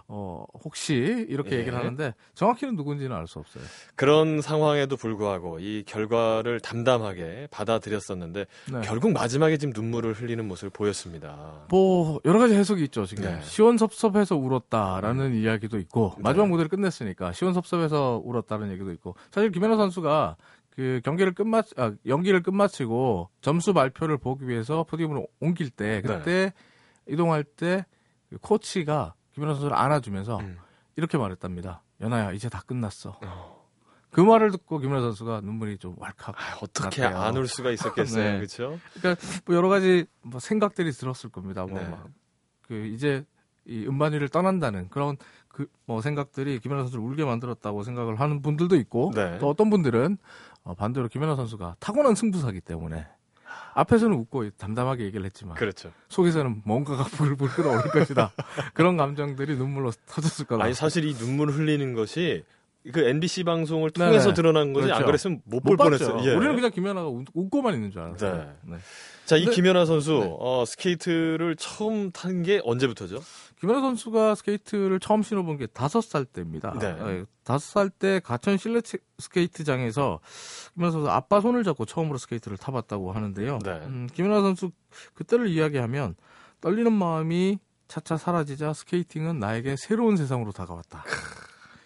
어 0.09 0.44
혹시 0.64 0.94
이렇게 1.28 1.56
예. 1.56 1.61
얘기를 1.61 1.76
하는데 1.78 2.14
정확히는 2.35 2.76
누군지는 2.76 3.14
알 3.14 3.26
수 3.26 3.38
없어요. 3.38 3.64
그런 3.97 4.42
상황에도 4.42 4.97
불구하고 4.99 5.59
이 5.59 5.83
결과를 5.87 6.61
담담하게 6.61 7.49
받아들였었는데 7.50 8.44
네. 8.71 8.80
결국 8.85 9.12
마지막에 9.12 9.56
지금 9.56 9.73
눈물 9.73 10.04
을 10.05 10.13
흘리는 10.15 10.47
모습을 10.47 10.71
보였습니다. 10.71 11.67
뭐 11.71 12.21
여러 12.25 12.39
가지 12.39 12.55
해석이 12.55 12.83
있죠 12.85 13.07
지금 13.07 13.25
네. 13.25 13.41
시원섭섭해서 13.43 14.37
울었다라는 14.37 15.35
이야기도 15.35 15.79
있고 15.79 16.15
네. 16.17 16.23
마지막 16.23 16.49
무대를 16.49 16.69
끝냈으니까 16.69 17.33
시원섭섭해서 17.33 18.21
울었다는 18.25 18.71
얘기도 18.73 18.93
있고 18.93 19.15
사실 19.31 19.51
김연아 19.51 19.77
선수가 19.77 20.37
그 20.71 21.01
경기를 21.05 21.33
끝마치 21.35 21.75
아, 21.77 21.93
연기를 22.07 22.43
끝마치고 22.43 23.31
점수 23.41 23.73
발표를 23.73 24.19
보기 24.19 24.49
위해서 24.49 24.85
포디움으로 24.85 25.27
옮길 25.41 25.71
때 25.71 26.03
그때 26.03 26.53
이동할 27.09 27.45
때그 27.45 28.39
코치가 28.41 29.15
김연아 29.33 29.55
선수를 29.55 29.77
안아주면서 29.77 30.39
음. 30.39 30.59
이렇게 30.97 31.19
말했답니다. 31.19 31.83
연아야 32.01 32.33
이제 32.33 32.49
다 32.49 32.63
끝났어. 32.67 33.19
어. 33.25 33.54
그 34.14 34.21
말을 34.21 34.50
듣고 34.52 34.78
김연아 34.78 35.00
선수가 35.02 35.40
눈물이 35.42 35.78
좀 35.78 35.94
왈칵. 35.99 36.35
아, 36.38 36.59
어떻게. 36.62 37.02
안 37.04 37.37
울 37.37 37.49
수가 37.49 37.71
있었겠어요, 37.73 38.25
네. 38.33 38.37
그렇죠? 38.38 38.78
그러니까 38.94 39.21
뭐 39.44 39.56
여러 39.56 39.68
가지 39.68 40.06
뭐 40.23 40.40
생각들이 40.40 40.92
들었을 40.92 41.30
겁니다. 41.30 41.66
뭐 41.66 41.78
네. 41.80 41.88
막 41.88 42.06
그 42.66 42.75
이제 42.87 43.25
이 43.66 43.85
음반위를 43.87 44.28
떠난다는 44.30 44.88
그런 44.88 45.16
그 45.49 45.66
뭐 45.87 46.00
생각들이 46.00 46.59
김연아 46.61 46.83
선수를 46.85 47.04
울게 47.04 47.25
만들었다고 47.26 47.83
생각을 47.83 48.18
하는 48.21 48.40
분들도 48.40 48.75
있고 48.76 49.12
네. 49.14 49.38
또 49.38 49.49
어떤 49.50 49.68
분들은 49.71 50.16
어, 50.64 50.75
반대로 50.75 51.09
김연아 51.09 51.37
선수가 51.37 51.76
타고난 51.78 52.14
승부사기 52.14 52.61
때문에 52.62 53.06
앞에서는 53.75 54.16
웃고 54.16 54.50
담담하게 54.50 55.04
얘기를 55.04 55.25
했지만 55.26 55.56
그렇죠. 55.56 55.92
속에서는 56.09 56.62
뭔가가 56.64 57.04
불불 57.04 57.49
끓어오를 57.50 57.90
것이다. 57.92 58.33
그런 58.73 58.97
감정들이 58.97 59.56
눈물로 59.56 59.90
터졌을 60.06 60.47
거다. 60.47 60.64
아니 60.64 60.73
사실 60.75 61.04
이 61.04 61.14
눈물 61.14 61.50
흘리는 61.50 61.92
것이 61.94 62.44
그 62.93 63.00
MBC 63.00 63.45
방송을 63.45 63.91
네네. 63.93 64.07
통해서 64.11 64.35
드러난 64.35 64.73
거지 64.75 64.85
안 64.93 64.99
그렇죠. 64.99 65.07
그랬으면 65.07 65.41
못못 65.45 65.64
볼. 65.64 65.76
뻔했어요. 65.76 66.19
예. 66.25 66.35
우리는 66.35 66.55
그냥 66.55 66.71
김연아가 66.71 67.09
웃, 67.09 67.25
웃고만 67.33 67.73
있는 67.75 67.91
줄 67.91 68.03
알았어요. 68.03 68.37
네. 68.37 68.53
네. 68.75 68.76
자, 69.25 69.37
이 69.38 69.47
김연아 69.47 69.87
선수 69.87 70.12
네. 70.21 70.37
어, 70.38 70.64
스케이트를 70.67 71.57
처음 71.57 72.11
탄 72.12 72.43
게 72.43 72.61
언제부터죠? 72.62 73.21
김연아 73.61 73.81
선수가 73.81 74.35
스케이트를 74.35 75.00
처음 75.00 75.23
신어본 75.23 75.57
게 75.57 75.67
다섯 75.67 76.03
살 76.03 76.26
때입니다. 76.26 76.76
네. 76.79 76.95
예, 77.07 77.25
다섯 77.43 77.61
살 77.73 77.88
때 77.88 78.21
과천 78.23 78.59
실내 78.59 78.83
체- 78.83 78.99
스케이트장에서 79.19 80.21
김연아 80.75 80.91
선수 80.93 81.09
아빠 81.11 81.41
손을 81.41 81.64
잡고 81.64 81.87
처음으로 81.87 82.19
스케이트를 82.19 82.59
타봤다고 82.59 83.12
하는데요. 83.12 83.61
네. 83.64 83.71
음, 83.87 84.09
김연아 84.12 84.43
선수 84.43 84.71
그때를 85.14 85.49
이야기하면 85.49 86.17
떨리는 86.61 86.93
마음이 86.93 87.59
차차 87.88 88.19
사라지자 88.19 88.75
스케이팅은 88.75 89.38
나에게 89.38 89.76
새로운 89.79 90.17
세상으로 90.19 90.53
다가왔다. 90.53 91.05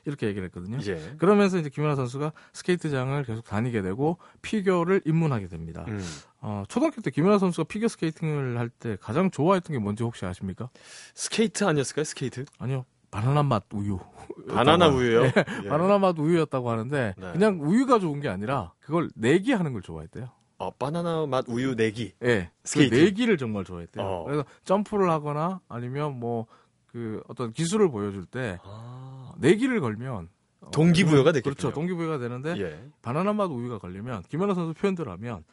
이렇게 0.08 0.26
얘기를 0.26 0.46
했거든요. 0.46 0.78
예. 0.86 1.14
그러면서 1.18 1.58
이제 1.58 1.68
김연아 1.68 1.94
선수가 1.94 2.32
스케이트장을 2.52 3.22
계속 3.24 3.44
다니게 3.44 3.82
되고 3.82 4.18
피겨를 4.42 5.02
입문하게 5.04 5.46
됩니다. 5.48 5.84
음. 5.88 6.02
어, 6.40 6.64
초등학교 6.68 7.00
때 7.02 7.10
김연아 7.10 7.38
선수가 7.38 7.68
피겨 7.68 7.86
스케이팅을 7.88 8.58
할 8.58 8.70
때 8.70 8.96
가장 9.00 9.30
좋아했던 9.30 9.72
게 9.74 9.78
뭔지 9.78 10.02
혹시 10.04 10.24
아십니까? 10.26 10.68
스케이트 11.14 11.64
아니었을까요? 11.64 12.04
스케이트? 12.04 12.44
아니요. 12.58 12.84
바나나 13.10 13.42
맛 13.42 13.64
우유. 13.72 13.98
바나나 14.48 14.88
우유요? 14.88 15.24
예. 15.64 15.68
바나나 15.68 15.98
맛 15.98 16.18
우유였다고 16.18 16.70
하는데 16.70 17.14
네. 17.16 17.32
그냥 17.32 17.58
우유가 17.62 17.98
좋은 17.98 18.20
게 18.20 18.28
아니라 18.28 18.72
그걸 18.80 19.08
내기 19.14 19.52
하는 19.52 19.72
걸 19.72 19.82
좋아했대요. 19.82 20.28
어, 20.58 20.70
바나나 20.72 21.26
맛 21.26 21.44
우유 21.48 21.74
내기. 21.74 22.12
예. 22.24 22.50
그 22.62 22.68
스케이트. 22.68 22.94
내기를 22.94 23.38
정말 23.38 23.64
좋아했대요. 23.64 24.04
어. 24.04 24.24
그래서 24.24 24.44
점프를 24.64 25.08
하거나 25.10 25.60
아니면 25.68 26.18
뭐 26.20 26.46
그 26.90 27.22
어떤 27.28 27.52
기술을 27.52 27.90
보여줄 27.90 28.24
때 28.26 28.58
아. 28.64 29.32
내기를 29.38 29.80
걸면 29.80 30.28
어, 30.60 30.70
동기부여가 30.72 31.32
됐겠군요. 31.32 31.54
그렇죠. 31.54 31.72
동기부여가 31.72 32.18
되는데 32.18 32.54
예. 32.58 32.90
바나나 33.02 33.32
맛 33.32 33.44
우유가 33.50 33.78
걸리면 33.78 34.24
김연아 34.28 34.54
선수 34.54 34.74
표현대로 34.74 35.10
하면 35.12 35.44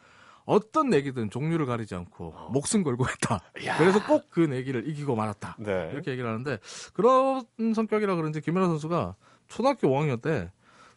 어떤 0.46 0.90
내기든 0.90 1.30
종류를 1.32 1.66
가리지 1.66 1.96
않고 1.96 2.34
어. 2.36 2.50
목숨 2.52 2.84
걸고 2.84 3.08
했다. 3.08 3.42
야. 3.66 3.78
그래서 3.78 4.04
꼭 4.06 4.26
그 4.30 4.40
내기를 4.42 4.88
이기고 4.88 5.16
말았다. 5.16 5.58
네. 5.60 5.90
이렇게 5.94 6.12
얘기를 6.12 6.30
하는데 6.30 6.58
그런 6.94 7.44
성격이라 7.74 8.16
그런지 8.16 8.42
김연아 8.42 8.68
선수가 8.68 9.16
초등학교 9.48 9.88
5학년 9.90 10.22
때 10.22 10.52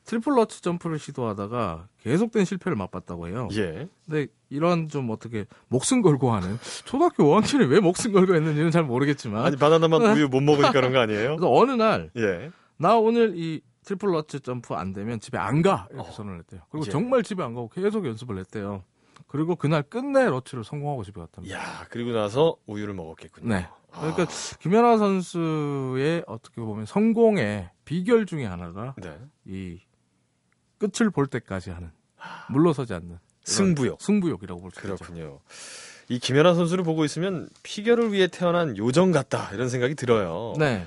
트리플 0.09 0.37
러츠 0.37 0.63
점프를 0.63 0.99
시도하다가 0.99 1.89
계속된 2.01 2.47
실패를 2.47 2.77
맛봤다고 2.77 3.29
해요. 3.29 3.49
예. 3.53 3.89
근데 4.07 4.29
이런 4.49 4.89
좀 4.89 5.11
어떻게 5.11 5.45
목숨 5.69 6.01
걸고 6.01 6.33
하는 6.33 6.59
초등학교 6.87 7.25
5학년이 7.25 7.69
왜 7.69 7.79
목숨 7.79 8.13
걸고 8.15 8.35
했는지는 8.35 8.71
잘 8.71 8.85
모르겠지만 8.85 9.45
아니 9.45 9.57
바나나 9.57 9.87
맛 9.87 9.99
우유 9.99 10.29
못 10.29 10.41
먹으니까 10.41 10.73
그런 10.73 10.93
거 10.93 11.01
아니에요? 11.01 11.37
그래서 11.37 11.53
어느 11.53 11.73
날 11.73 12.11
예. 12.17 12.51
나 12.79 12.97
오늘 12.97 13.35
이 13.37 13.61
트리플 13.85 14.11
러츠 14.11 14.41
점프 14.41 14.73
안 14.73 14.95
되면 14.95 15.21
집에 15.21 15.37
안 15.37 15.61
가. 15.61 15.87
이렇게 15.91 16.09
어. 16.09 16.13
선언을 16.13 16.39
했대요. 16.39 16.63
그리고 16.71 16.87
예. 16.87 16.91
정말 16.91 17.23
집에 17.23 17.43
안 17.43 17.55
가고 17.55 17.69
계속 17.69 18.07
연습을 18.07 18.39
했대요. 18.39 18.85
그리고 19.27 19.57
그날 19.57 19.83
끝내 19.83 20.25
러츠를 20.25 20.65
성공하고 20.65 21.05
집에 21.05 21.21
갔답니다. 21.21 21.55
야 21.55 21.85
그리고 21.91 22.13
나서 22.13 22.57
우유를 22.67 22.95
먹었겠군요. 22.95 23.47
네. 23.47 23.69
그러니까 23.91 24.27
김연아 24.61 24.97
선수의 24.97 26.25
어떻게 26.27 26.63
보면 26.63 26.87
성공의 26.87 27.69
비결 27.85 28.25
중에 28.25 28.47
하나가 28.47 28.95
네. 28.97 29.19
이 29.45 29.81
끝을 30.79 31.11
볼 31.11 31.27
때까지 31.27 31.71
하는 31.71 31.91
물러서지 32.51 32.95
않는 32.95 33.19
승부욕. 33.45 34.01
승부욕이라고 34.03 34.61
볼 34.61 34.71
수 34.71 34.81
있죠. 34.81 34.97
그렇군요. 34.97 35.41
이 36.09 36.19
김연아 36.19 36.55
선수를 36.55 36.85
보고 36.85 37.05
있으면 37.05 37.49
피겨를 37.63 38.13
위해 38.13 38.27
태어난 38.29 38.77
요정 38.77 39.13
같다 39.13 39.51
이런 39.53 39.69
생각이 39.69 39.95
들어요. 39.95 40.55
네. 40.59 40.87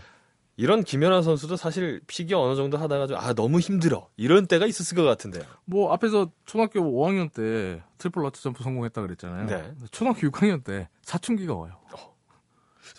이런 0.57 0.83
김연아 0.83 1.21
선수도 1.21 1.55
사실 1.55 2.01
피겨 2.07 2.39
어느 2.39 2.55
정도 2.55 2.77
하다가 2.77 3.07
좀 3.07 3.17
아 3.17 3.33
너무 3.33 3.59
힘들어 3.59 4.09
이런 4.17 4.45
때가 4.47 4.65
있었을 4.65 4.95
것 4.95 5.03
같은데요. 5.03 5.43
뭐 5.65 5.91
앞에서 5.93 6.31
초등학교 6.45 6.79
5학년 6.81 7.31
때 7.33 7.81
트리플 7.97 8.21
러츠 8.23 8.43
점프 8.43 8.63
성공했다 8.63 9.01
그랬잖아요. 9.01 9.45
네. 9.47 9.73
초등학교 9.91 10.21
6학년 10.29 10.63
때 10.63 10.89
사춘기가 11.03 11.55
와요. 11.55 11.73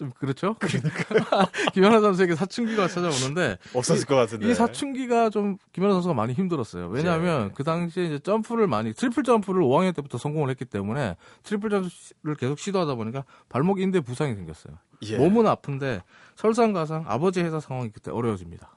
좀 0.03 0.11
그렇죠? 0.19 0.57
그러니까 0.59 1.47
김연아 1.75 2.01
선수에게 2.01 2.35
사춘기가 2.35 2.89
찾아오는데 2.89 3.59
없었을 3.73 4.05
것 4.05 4.17
같은데. 4.17 4.51
이 4.51 4.55
사춘기가 4.55 5.31
좀 5.31 5.59
김연아 5.73 5.95
선수가 5.95 6.15
많이 6.15 6.33
힘들었어요. 6.33 6.89
왜냐하면 6.89 7.49
네. 7.49 7.55
그 7.55 7.63
당시에 7.63 8.07
이제 8.07 8.19
점프를 8.19 8.67
많이 8.67 8.93
트리플 8.93 9.23
점프를 9.23 9.63
5학년 9.63 9.95
때부터 9.95 10.19
성공을 10.19 10.51
했기 10.51 10.65
때문에 10.65 11.17
트리플 11.45 11.71
점프를 11.71 12.35
계속 12.37 12.59
시도하다 12.59 12.97
보니까 12.97 13.25
발목 13.49 13.81
인대 13.81 14.01
부상이 14.01 14.35
생겼어요. 14.35 14.75
예. 15.03 15.19
몸은 15.19 15.47
아픈데 15.47 16.03
설상가상 16.35 17.05
아버지 17.07 17.41
회사 17.41 17.61
상황이 17.61 17.91
그때 17.91 18.11
어려워집니다. 18.11 18.71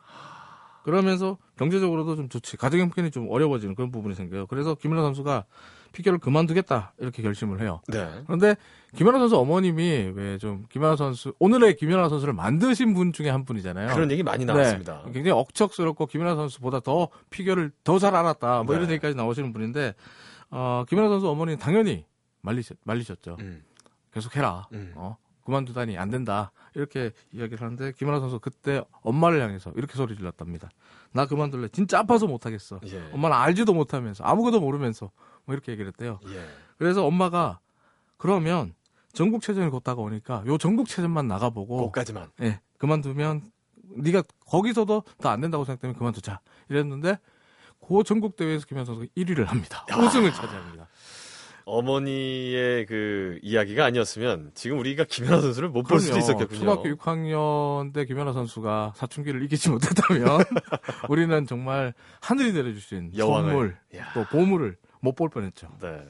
그러면서 0.83 1.39
경제적으로도 1.57 2.15
좀 2.15 2.29
좋지 2.29 2.57
가정 2.57 2.79
형편이 2.79 3.09
좀 3.09 3.27
어려워지는 3.31 3.73
그런 3.73 3.89
부분이 3.89 4.13
생겨요. 4.13 4.45
그래서 4.45 4.75
김연아 4.75 5.01
선수가 5.01 5.45
피겨를 5.95 6.19
그만두겠다 6.19 6.93
이렇게 6.99 7.23
결심을 7.23 7.61
해요. 7.61 7.81
네. 7.87 8.05
그런데 8.25 8.55
김연아 8.95 9.17
선수 9.17 9.37
어머님이 9.37 10.11
왜 10.13 10.37
좀 10.37 10.65
김연아 10.69 10.97
선수 10.97 11.33
오늘의 11.39 11.77
김연아 11.77 12.09
선수를 12.09 12.33
만드신 12.33 12.93
분 12.93 13.13
중에 13.13 13.29
한 13.29 13.45
분이잖아요. 13.45 13.93
그런 13.95 14.11
얘기 14.11 14.21
많이 14.21 14.43
나왔습니다. 14.43 15.03
네, 15.05 15.11
굉장히 15.13 15.31
억척스럽고 15.39 16.05
김연아 16.07 16.35
선수보다 16.35 16.81
더 16.81 17.07
피겨를 17.29 17.71
더 17.85 17.97
잘 17.99 18.13
알았다. 18.15 18.63
뭐 18.63 18.75
이런 18.75 18.87
네. 18.87 18.93
얘기까지 18.93 19.15
나오시는 19.15 19.53
분인데 19.53 19.93
어, 20.51 20.83
김연아 20.89 21.07
선수 21.09 21.29
어머니는 21.29 21.57
당연히 21.59 22.05
말리셨, 22.41 22.77
말리셨죠. 22.83 23.37
음. 23.39 23.63
계속 24.11 24.35
해라. 24.35 24.67
음. 24.73 24.91
어, 24.95 25.17
그만두다니 25.45 25.97
안 25.97 26.09
된다. 26.09 26.51
이렇게 26.75 27.11
이야기를 27.31 27.61
하는데 27.61 27.91
김연아 27.93 28.19
선수 28.19 28.39
그때 28.39 28.83
엄마를 29.01 29.41
향해서 29.41 29.71
이렇게 29.75 29.93
소리 29.95 30.15
질렀답니다. 30.17 30.69
나 31.13 31.25
그만둘래. 31.25 31.69
진짜 31.69 31.99
아파서 31.99 32.27
못 32.27 32.45
하겠어. 32.45 32.81
예. 32.87 33.01
엄마는 33.13 33.35
알지도 33.37 33.73
못하면서 33.73 34.23
아무것도 34.25 34.59
모르면서 34.59 35.11
뭐 35.45 35.53
이렇게 35.53 35.71
얘기를 35.71 35.87
했대요. 35.89 36.19
예. 36.27 36.45
그래서 36.77 37.05
엄마가 37.05 37.59
그러면 38.17 38.73
전국체전이 39.13 39.69
곧 39.69 39.83
다가 39.83 40.01
오니까 40.01 40.43
요 40.47 40.57
전국체전만 40.57 41.27
나가보고 41.27 41.77
거기까지만. 41.77 42.29
예, 42.41 42.59
그만두면 42.77 43.43
네가 43.97 44.23
거기서도 44.47 45.03
더안 45.21 45.41
된다고 45.41 45.63
생각되면 45.63 45.95
그만두자 45.95 46.39
이랬는데 46.69 47.19
그 47.87 48.03
전국 48.03 48.35
대회에서 48.35 48.65
김현 48.65 48.83
선수가 48.85 49.07
1위를 49.15 49.45
합니다. 49.45 49.85
우승을 49.97 50.33
차지합니다. 50.33 50.87
어머니의 51.67 52.85
그 52.85 53.39
이야기가 53.41 53.85
아니었으면 53.85 54.51
지금 54.53 54.77
우리가 54.79 55.03
김연아 55.05 55.41
선수를 55.41 55.69
못 55.69 55.83
볼 55.83 55.99
수도. 55.99 56.17
있었겠군요. 56.17 56.59
초등학교 56.59 56.83
6학년 56.95 57.91
때 57.93 58.05
김연아 58.05 58.33
선수가 58.33 58.93
사춘기를 58.95 59.43
이기지 59.43 59.69
못했다면 59.71 60.41
우리는 61.09 61.45
정말 61.47 61.93
하늘이 62.21 62.53
내려주신 62.53 63.11
여왕을. 63.17 63.49
선물 63.51 63.77
야. 63.95 64.11
또 64.13 64.23
보물을 64.25 64.77
못 65.05 65.15
볼 65.15 65.29
뻔했죠. 65.29 65.69
네. 65.81 66.01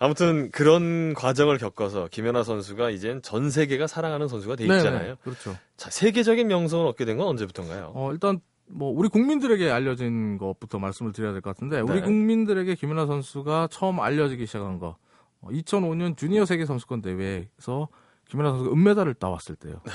아무튼 0.00 0.50
그런 0.50 1.14
과정을 1.14 1.58
겪어서 1.58 2.08
김연아 2.10 2.42
선수가 2.42 2.90
이젠 2.90 3.22
전 3.22 3.50
세계가 3.50 3.86
사랑하는 3.86 4.26
선수가 4.28 4.56
돼 4.56 4.64
있잖아요. 4.64 5.08
네, 5.12 5.16
그렇죠. 5.22 5.56
자, 5.76 5.90
세계적인 5.90 6.48
명성을 6.48 6.84
얻게 6.86 7.04
된 7.04 7.16
건 7.16 7.28
언제부터인가요? 7.28 7.92
어, 7.94 8.12
일단 8.12 8.40
뭐 8.66 8.90
우리 8.90 9.08
국민들에게 9.08 9.70
알려진 9.70 10.36
것부터 10.38 10.78
말씀을 10.78 11.12
드려야 11.12 11.32
될 11.32 11.40
것 11.42 11.54
같은데 11.54 11.80
우리 11.80 11.96
네. 11.96 12.00
국민들에게 12.02 12.74
김연아 12.74 13.06
선수가 13.06 13.68
처음 13.70 14.00
알려지기 14.00 14.46
시작한 14.46 14.78
거 14.80 14.96
어, 15.40 15.48
2005년 15.50 16.16
주니어 16.16 16.44
세계 16.46 16.64
선수권 16.66 17.02
대회에서 17.02 17.88
김연아 18.30 18.50
선수가 18.50 18.72
은메달을 18.74 19.14
따왔을 19.14 19.54
때요. 19.56 19.80
네. 19.84 19.92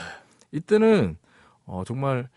이때는 0.54 1.18
어, 1.65 1.84
정말 1.86 2.30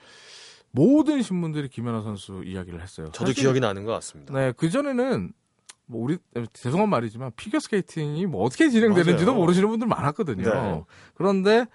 모든 0.72 1.20
신문들이 1.22 1.68
김연아 1.68 2.00
선수 2.02 2.42
이야기를 2.44 2.80
했어요. 2.82 3.08
저도 3.12 3.26
사실, 3.32 3.42
기억이 3.42 3.60
나는 3.60 3.84
것 3.84 3.92
같습니다. 3.92 4.32
네, 4.34 4.52
그 4.56 4.70
전에는 4.70 5.32
뭐 5.86 6.02
우리 6.02 6.18
죄송한 6.52 6.88
말이지만 6.88 7.32
피겨 7.36 7.58
스케이팅이 7.58 8.26
뭐 8.26 8.44
어떻게 8.44 8.68
진행되는지도 8.70 9.32
맞아요. 9.32 9.40
모르시는 9.40 9.68
분들 9.68 9.86
많았거든요. 9.88 10.42
네. 10.42 10.82
그런데 11.14 11.66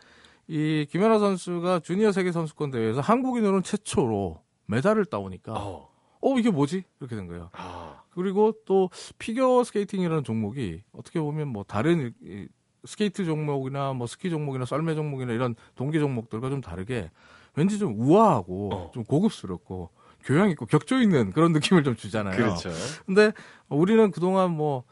이 0.48 0.86
김연아 0.90 1.20
선수가 1.20 1.80
주니어 1.82 2.12
세계 2.12 2.32
선수권 2.32 2.72
대회에서 2.72 3.02
한국인으로는 3.02 3.64
최초로 3.64 4.42
메달을 4.66 5.06
따오니까 5.06 5.54
어, 5.54 5.90
어. 6.22 6.38
이게 6.40 6.50
뭐지 6.50 6.84
이렇게 7.00 7.16
된 7.16 7.28
거예요. 7.28 7.50
아. 7.54 8.04
그리고 8.12 8.54
또 8.66 8.90
피겨 9.20 9.64
스케이팅이라는 9.64 10.24
종목이 10.24 10.82
어떻게 10.94 11.20
보면 11.20 11.50
뭐 11.50 11.64
다른 11.64 12.14
이- 12.24 12.28
이 12.28 12.48
스케이트 12.86 13.26
종목이나 13.26 13.94
뭐 13.94 14.08
스키 14.08 14.30
종목이나 14.30 14.66
썰매 14.66 14.96
종목이나 14.96 15.34
이런 15.34 15.56
동계 15.76 16.00
종목들과 16.00 16.50
좀 16.50 16.62
다르게 16.62 17.12
왠지 17.56 17.78
좀 17.78 17.96
우아하고 18.00 18.70
어. 18.74 18.92
좀 18.94 19.04
고급스럽고 19.04 19.90
교양 20.28 20.50
있고 20.52 20.66
격조 20.66 21.00
있는 21.02 21.32
그런 21.32 21.54
느낌을 21.54 21.84
좀 21.84 21.96
주잖아요. 21.96 22.36
그렇죠. 22.36 22.70
근데 23.06 23.32
우리는 23.70 24.12
그동안 24.12 24.52
뭐 24.52 24.84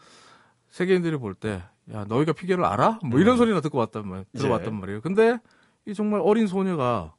세계인들이 0.69 1.17
볼 1.17 1.35
때 1.35 1.61
야 1.93 2.03
너희가 2.07 2.33
피겨를 2.33 2.65
알아? 2.65 2.97
뭐 3.05 3.19
이런 3.19 3.35
음. 3.35 3.37
소리나 3.37 3.61
듣고 3.61 3.77
왔단 3.77 4.07
말 4.07 4.25
들어봤단 4.35 4.73
예. 4.73 4.79
말이에요. 4.79 5.01
근데 5.01 5.37
이 5.85 5.93
정말 5.93 6.19
어린 6.23 6.47
소녀가 6.47 7.13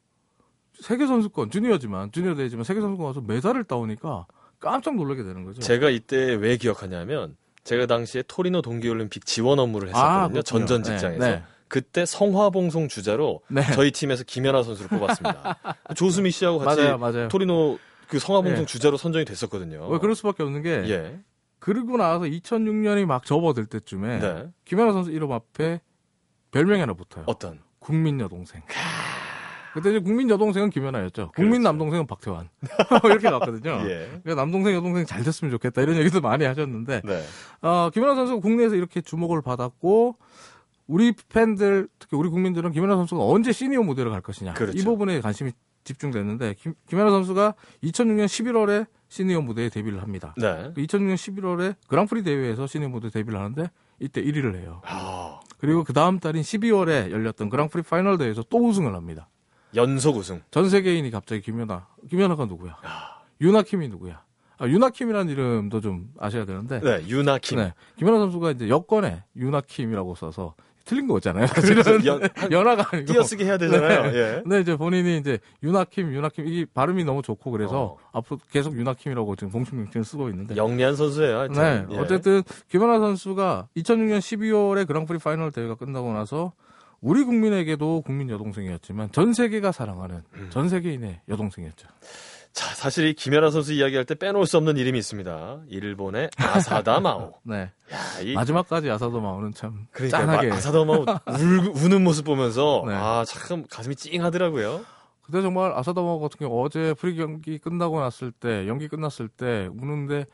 세계 0.81 1.07
선수권 1.07 1.51
주니어지만 1.51 2.11
주니어 2.11 2.35
대회지만 2.35 2.65
세계 2.65 2.81
선수권 2.81 3.05
와서 3.07 3.21
메달을 3.21 3.63
따오니까 3.63 4.25
깜짝 4.59 4.95
놀라게 4.95 5.23
되는 5.23 5.45
거죠. 5.45 5.61
제가 5.61 5.89
이때 5.89 6.33
왜 6.35 6.57
기억하냐면 6.57 7.37
제가 7.63 7.85
당시에 7.85 8.23
토리노 8.27 8.61
동계올림픽 8.61 9.25
지원 9.25 9.57
업무를 9.59 9.87
했었거든요. 9.87 10.39
아. 10.39 10.41
전전 10.43 10.83
네, 10.83 10.89
직장에서. 10.91 11.25
네. 11.25 11.43
그때 11.69 12.05
성화봉송 12.05 12.89
주자로 12.89 13.41
네. 13.47 13.61
저희 13.73 13.91
팀에서 13.91 14.23
김연아 14.25 14.63
선수를 14.63 14.89
뽑았습니다. 14.99 15.57
조수미 15.95 16.31
씨하고 16.31 16.59
같이 16.59 16.81
맞아요, 16.81 16.97
맞아요. 16.97 17.27
토리노 17.29 17.77
그 18.07 18.19
성화봉송 18.19 18.59
네. 18.61 18.65
주자로 18.65 18.97
선정이 18.97 19.25
됐었거든요. 19.25 19.87
왜 19.89 19.99
그럴 19.99 20.15
수밖에 20.15 20.43
없는 20.43 20.61
게 20.61 20.69
예. 20.89 21.19
그러고 21.59 21.97
나서 21.97 22.25
2006년이 22.25 23.05
막 23.05 23.25
접어들 23.25 23.65
때쯤에 23.65 24.19
네. 24.19 24.51
김연아 24.65 24.93
선수 24.93 25.11
이름 25.11 25.31
앞에 25.31 25.81
별명이 26.51 26.79
하나 26.79 26.93
붙어요. 26.93 27.23
어떤? 27.27 27.59
국민 27.79 28.19
여동생. 28.19 28.61
그때 29.73 29.91
이제 29.91 29.99
국민 29.99 30.29
여동생은 30.29 30.69
김연아였죠. 30.69 31.31
국민 31.35 31.61
그렇죠. 31.61 31.69
남동생은 31.69 32.07
박태환. 32.07 32.49
이렇게 33.05 33.29
갔거든요. 33.29 33.81
예. 33.87 34.07
그러니까 34.23 34.35
남동생 34.35 34.73
여동생 34.73 35.05
잘 35.05 35.23
됐으면 35.23 35.51
좋겠다 35.51 35.81
이런 35.81 35.97
얘기도 35.97 36.21
많이 36.21 36.45
하셨는데 36.45 37.01
네. 37.03 37.23
어, 37.61 37.89
김연아 37.93 38.15
선수가 38.15 38.41
국내에서 38.41 38.75
이렇게 38.75 39.01
주목을 39.01 39.41
받았고 39.41 40.17
우리 40.87 41.13
팬들 41.29 41.89
특히 41.99 42.17
우리 42.17 42.29
국민들은 42.29 42.71
김연아 42.71 42.95
선수가 42.95 43.23
언제 43.23 43.51
시니어 43.51 43.83
무대를 43.83 44.09
갈 44.09 44.21
것이냐 44.21 44.53
그렇죠. 44.53 44.77
이 44.77 44.83
부분에 44.83 45.21
관심이 45.21 45.51
집중됐는데 45.87 46.55
김, 46.59 46.73
김연아 46.87 47.09
선수가 47.09 47.55
2006년 47.83 48.25
11월에 48.25 48.85
시니어 49.07 49.41
무대에 49.41 49.69
데뷔를 49.69 50.01
합니다. 50.01 50.35
네. 50.37 50.71
2006년 50.75 51.15
11월에 51.15 51.75
그랑프리 51.87 52.23
대회에서 52.23 52.67
시니어 52.67 52.89
무대 52.89 53.09
데뷔를 53.09 53.39
하는데 53.39 53.71
이때 53.99 54.21
1위를 54.21 54.55
해요. 54.55 54.81
아, 54.85 55.39
그리고 55.59 55.83
그 55.83 55.93
다음 55.93 56.19
달인 56.19 56.41
12월에 56.41 57.11
열렸던 57.11 57.49
그랑프리 57.49 57.83
파이널 57.83 58.17
대회에서 58.17 58.43
또 58.49 58.67
우승을 58.67 58.93
합니다. 58.93 59.29
연속 59.75 60.17
우승. 60.17 60.41
전 60.51 60.69
세계인이 60.69 61.09
갑자기 61.11 61.41
김연아, 61.41 61.87
김연아가 62.09 62.45
누구야? 62.45 62.77
아. 62.83 63.21
유나킴이 63.41 63.87
누구야? 63.89 64.23
아, 64.59 64.67
유나킴이라는 64.67 65.31
이름도 65.31 65.81
좀 65.81 66.09
아셔야 66.19 66.45
되는데. 66.45 66.79
네, 66.79 67.07
유나킴. 67.07 67.59
네. 67.59 67.73
김연아 67.97 68.17
선수가 68.19 68.51
이제 68.51 68.69
여권에 68.69 69.23
유나킴이라고 69.35 70.15
써서 70.15 70.55
틀린 70.87 71.05
거잖아요. 71.07 71.45
사실은 71.47 72.05
연- 72.05 72.21
한- 72.33 72.51
연아가 72.51 72.87
아니고. 72.91 73.11
띄어쓰기 73.11 73.43
해야 73.43 73.57
되잖아요. 73.57 74.05
예. 74.17 74.39
근데 74.41 74.61
이제 74.61 74.75
본인이 74.77 75.17
이제 75.17 75.37
유나킴, 75.61 76.13
유나킴 76.13 76.47
이게 76.47 76.65
발음이 76.73 77.03
너무 77.03 77.21
좋고 77.21 77.51
그래서 77.51 77.97
앞으로 78.13 78.39
계속 78.49 78.75
유나킴이라고 78.77 79.35
지금 79.35 79.51
공식명칭을 79.51 80.05
쓰고 80.05 80.29
있는데. 80.29 80.55
영리한 80.55 80.95
선수예요. 80.95 81.37
하여튼. 81.39 81.61
네. 81.61 81.85
예. 81.95 81.99
어쨌든 81.99 82.41
김연아 82.69 82.99
선수가 82.99 83.67
2006년 83.77 84.19
12월에 84.19 84.87
그랑프리 84.87 85.19
파이널 85.19 85.51
대회가 85.51 85.75
끝나고 85.75 86.13
나서 86.13 86.53
우리 87.01 87.23
국민에게도 87.23 88.01
국민 88.01 88.29
여동생이었지만 88.29 89.11
전 89.11 89.33
세계가 89.33 89.71
사랑하는 89.71 90.21
음. 90.35 90.47
전 90.49 90.67
세계인의 90.69 91.19
여동생이었죠. 91.29 91.87
자, 92.57 92.73
사실 92.73 93.05
이 93.05 93.13
김연아 93.13 93.51
선수 93.51 93.71
이야기할 93.71 94.03
때 94.03 94.15
빼놓을 94.15 94.47
수 94.47 94.57
없는 94.57 94.77
이름이 94.77 94.97
있습니다. 94.97 95.59
일본의 95.69 96.31
아사다 96.37 96.99
마오. 97.01 97.35
네. 97.45 97.69
야, 97.93 98.19
이 98.23 98.33
마지막까지 98.33 98.89
아사다 98.89 99.21
마오는 99.21 99.53
참 99.53 99.85
그러니까 99.91 100.17
짠하게. 100.17 100.51
아사다 100.53 100.83
마오 100.83 101.05
울, 101.39 101.71
우는 101.75 102.03
모습 102.03 102.25
보면서 102.25 102.83
네. 102.87 102.95
아, 102.95 103.23
참 103.27 103.63
가슴이 103.69 103.95
찡하더라고요. 103.95 104.83
그때 105.21 105.43
정말 105.43 105.71
아사다 105.71 106.01
마오 106.01 106.19
같은 106.19 106.39
경우 106.39 106.65
어제 106.65 106.95
프리 106.95 107.15
경기 107.15 107.59
끝나고 107.59 107.99
났을 107.99 108.31
때 108.31 108.67
연기 108.67 108.87
끝났을 108.87 109.27
때 109.27 109.69
우는데 109.79 110.25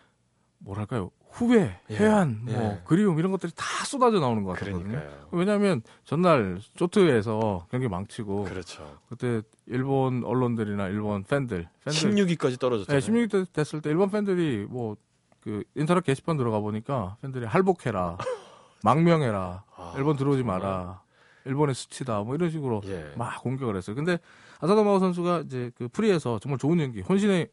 뭐랄까요 0.60 1.12
후회, 1.34 1.78
예. 1.90 1.96
회한, 1.96 2.42
뭐 2.46 2.54
예. 2.54 2.82
그리움 2.86 3.20
이런 3.20 3.32
것들이 3.32 3.52
다 3.56 3.86
쏟아져 3.86 4.20
나오는 4.20 4.44
것 4.44 4.52
같거든요. 4.54 4.84
그러니까요. 4.84 5.28
왜냐하면 5.32 5.82
전날 6.06 6.60
쇼트에서 6.78 7.68
경기 7.72 7.88
망치고 7.88 8.46
그렇죠. 8.46 9.00
그때 9.10 9.42
일본 9.66 10.24
언론들이나 10.24 10.88
일본 10.88 11.24
팬들, 11.24 11.68
팬들 11.84 12.12
16위까지 12.12 12.60
떨어졌잖아요. 12.60 13.00
네, 13.02 13.08
16위 13.08 13.52
됐을 13.52 13.82
때 13.82 13.90
일본 13.90 14.10
팬들이 14.10 14.66
뭐 14.70 14.96
그 15.44 15.64
인터넷 15.76 16.04
게시판 16.06 16.38
들어가 16.38 16.60
보니까 16.60 17.18
팬들이 17.22 17.46
할복해라, 17.46 18.18
망명해라, 18.82 19.64
아, 19.76 19.94
일본 19.98 20.16
들어오지 20.16 20.44
마라, 20.44 21.02
일본의 21.46 21.76
수치다, 21.76 22.22
뭐 22.22 22.36
이런 22.36 22.50
식으로 22.50 22.82
예. 22.86 23.12
막 23.18 23.42
공격을 23.44 23.76
했어요. 23.76 23.94
근데 23.96 24.20
아사다마오 24.62 25.00
선수가 25.00 25.44
이제 25.46 25.72
그 25.78 25.90
프리에서 25.90 26.40
정말 26.40 26.60
좋은 26.60 26.80
연기, 26.80 27.02
혼신의 27.02 27.50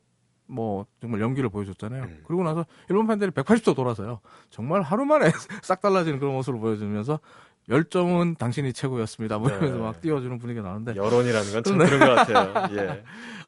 뭐 0.51 0.87
정말 1.01 1.21
연기를 1.21 1.49
보여줬잖아요. 1.49 2.03
음. 2.03 2.23
그리고 2.27 2.43
나서 2.43 2.67
일본 2.89 3.07
팬들이 3.07 3.31
180도 3.31 3.75
돌아서요. 3.75 4.21
정말 4.51 4.83
하루 4.83 5.05
만에 5.05 5.31
싹 5.63 5.81
달라지는 5.81 6.19
그런 6.19 6.35
모습을 6.35 6.59
보여주면서 6.61 7.21
열정은 7.69 8.35
당신이 8.35 8.73
최고였습니다. 8.73 9.39
뭐 9.39 9.49
이러면서 9.49 9.77
네. 9.77 9.83
막 9.83 10.01
띄워주는 10.01 10.39
분위기가 10.39 10.69
나는데 10.69 10.97
여론이라는 10.97 11.53
건참 11.53 11.79
네. 11.79 11.85
그런 11.87 12.01
것 12.01 12.15
같아요. 12.15 12.69
예. 12.77 13.05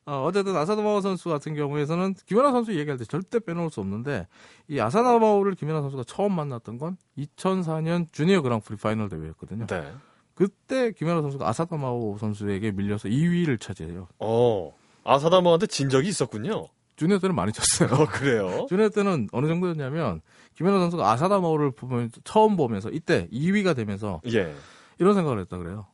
어, 0.07 0.25
어쨌든 0.25 0.57
아사다마오 0.57 1.01
선수 1.01 1.29
같은 1.29 1.55
경우에서는 1.55 2.15
김연아 2.27 2.53
선수 2.53 2.77
얘기할 2.79 2.99
때 2.99 3.05
절대 3.05 3.41
빼놓을 3.41 3.71
수 3.71 3.81
없는데 3.81 4.29
이 4.69 4.79
아사다마오를 4.79 5.55
김연아 5.55 5.81
선수가 5.81 6.05
처음 6.07 6.35
만났던 6.35 6.79
건 6.79 6.97
2004년 7.19 8.12
주니어 8.12 8.43
그랑프리 8.43 8.77
파이널 8.77 9.09
대회였거든요. 9.09 9.67
네. 9.67 9.93
그때 10.35 10.93
김연아 10.93 11.23
선수가 11.23 11.49
아사다마오 11.49 12.19
선수에게 12.19 12.71
밀려서 12.73 13.09
2위를 13.09 13.61
차지해요. 13.61 14.07
어. 14.21 14.73
아사다 15.05 15.41
마오한테 15.41 15.67
진 15.67 15.88
적이 15.88 16.09
있었군요. 16.09 16.69
주니어 17.03 17.19
때는 17.19 17.35
많이 17.35 17.53
졌어요. 17.53 17.88
어, 18.01 18.07
그래요? 18.07 18.67
주니어 18.71 18.88
때는 18.91 19.29
어느 19.33 19.49
정도였냐면 19.49 20.21
김연아 20.55 20.79
선수가 20.79 21.11
아사다 21.11 21.41
마오를 21.41 21.73
보면 21.73 22.11
처음 22.23 22.57
보면서 22.57 22.91
이때 22.91 23.29
2위가 23.33 23.75
되면서 23.75 24.21
예. 24.33 24.55
이런 24.99 25.15
생각을 25.15 25.41
했다 25.41 25.59
그래요. 25.59 25.87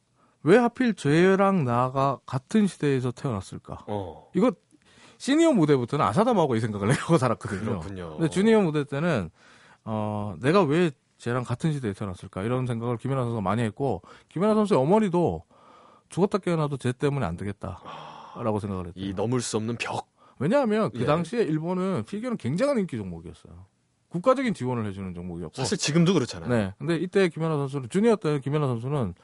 왜 0.42 0.58
하필 0.58 0.92
쟤랑 0.94 1.64
나가 1.64 2.18
같은 2.26 2.66
시대에서 2.66 3.10
태어났을까? 3.10 3.84
어. 3.86 4.28
이거 4.34 4.52
시니어 5.16 5.52
무대부터는 5.52 6.04
아사다 6.04 6.34
마오가 6.34 6.56
이 6.56 6.60
생각을 6.60 6.90
하고 6.92 7.16
살았거든요. 7.16 7.64
그렇군요. 7.64 8.10
근데 8.18 8.28
주니어 8.28 8.60
무대 8.60 8.84
때는 8.84 9.30
어 9.84 10.34
내가 10.40 10.62
왜 10.62 10.90
쟤랑 11.16 11.42
같은 11.42 11.72
시대에 11.72 11.94
태어났을까 11.94 12.42
이런 12.42 12.66
생각을 12.66 12.98
김연아 12.98 13.22
선수가 13.22 13.40
많이 13.40 13.62
했고 13.62 14.02
김연아 14.28 14.54
선수의 14.54 14.78
어머니도 14.78 15.44
죽었다 16.10 16.36
깨어나도 16.38 16.76
쟤 16.76 16.92
때문에 16.92 17.24
안 17.24 17.36
되겠다라고 17.36 18.60
생각을 18.60 18.88
했대요. 18.88 19.04
이 19.04 19.14
넘을 19.14 19.40
수 19.40 19.56
없는 19.56 19.76
벽. 19.76 20.17
왜냐하면 20.38 20.90
그 20.90 21.00
예. 21.00 21.04
당시에 21.04 21.42
일본은 21.42 22.04
피겨는 22.04 22.36
굉장한 22.36 22.78
인기 22.78 22.96
종목이었어요. 22.96 23.66
국가적인 24.08 24.54
지원을 24.54 24.86
해주는 24.86 25.14
종목이었고. 25.14 25.54
사실 25.54 25.76
지금도 25.76 26.14
그렇잖아요. 26.14 26.48
네. 26.48 26.74
근데 26.78 26.96
이때 26.96 27.28
김연아 27.28 27.56
선수는 27.56 27.88
주니어 27.90 28.16
때 28.16 28.40
김연아 28.40 28.66
선수는 28.66 29.14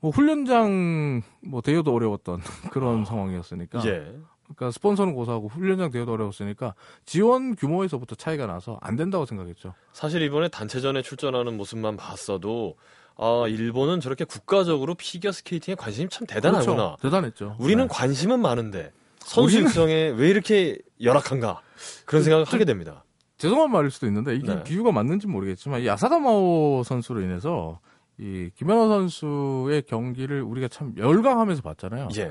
뭐 0.00 0.10
훈련장 0.10 1.22
뭐 1.42 1.60
대여도 1.60 1.94
어려웠던 1.94 2.40
그런 2.72 3.04
상황이었으니까. 3.04 3.84
예. 3.86 4.16
그러니까 4.42 4.72
스폰서는 4.72 5.14
고사하고 5.14 5.46
훈련장 5.46 5.92
대여도 5.92 6.12
어려웠으니까 6.12 6.74
지원 7.04 7.54
규모에서부터 7.54 8.16
차이가 8.16 8.46
나서 8.46 8.78
안 8.80 8.96
된다고 8.96 9.24
생각했죠. 9.24 9.74
사실 9.92 10.22
이번에 10.22 10.48
단체전에 10.48 11.02
출전하는 11.02 11.56
모습만 11.56 11.96
봤어도 11.96 12.76
아, 13.16 13.44
일본은 13.46 14.00
저렇게 14.00 14.24
국가적으로 14.24 14.94
피겨 14.94 15.30
스케이팅에 15.30 15.76
관심이 15.76 16.08
참 16.08 16.26
대단하구나. 16.26 16.96
그렇죠. 16.96 17.02
대단했죠. 17.02 17.56
우리는 17.60 17.84
네. 17.84 17.88
관심은 17.88 18.40
많은데 18.40 18.90
선수 19.20 19.58
우리는- 19.58 19.62
육성에 19.64 20.08
왜 20.16 20.28
이렇게 20.28 20.78
열악한가 21.02 21.60
그런 22.04 22.22
생각을 22.22 22.44
하게 22.44 22.64
됩니다. 22.64 23.04
죄송한 23.38 23.70
말일 23.70 23.90
수도 23.90 24.06
있는데 24.06 24.34
이게 24.34 24.54
네. 24.54 24.62
비유가 24.64 24.92
맞는지 24.92 25.26
모르겠지만 25.26 25.80
이 25.80 25.86
야사다마오 25.86 26.82
선수로 26.84 27.22
인해서 27.22 27.80
이 28.18 28.50
김연아 28.56 28.86
선수의 28.88 29.82
경기를 29.82 30.42
우리가 30.42 30.68
참 30.68 30.92
열광하면서 30.96 31.62
봤잖아요. 31.62 32.08
예. 32.18 32.30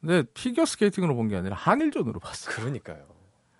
근데 0.00 0.22
피겨 0.34 0.64
스케이팅으로 0.66 1.14
본 1.14 1.28
게 1.28 1.36
아니라 1.36 1.56
한일전으로 1.56 2.20
봤어요. 2.20 2.54
그러니까요. 2.56 3.04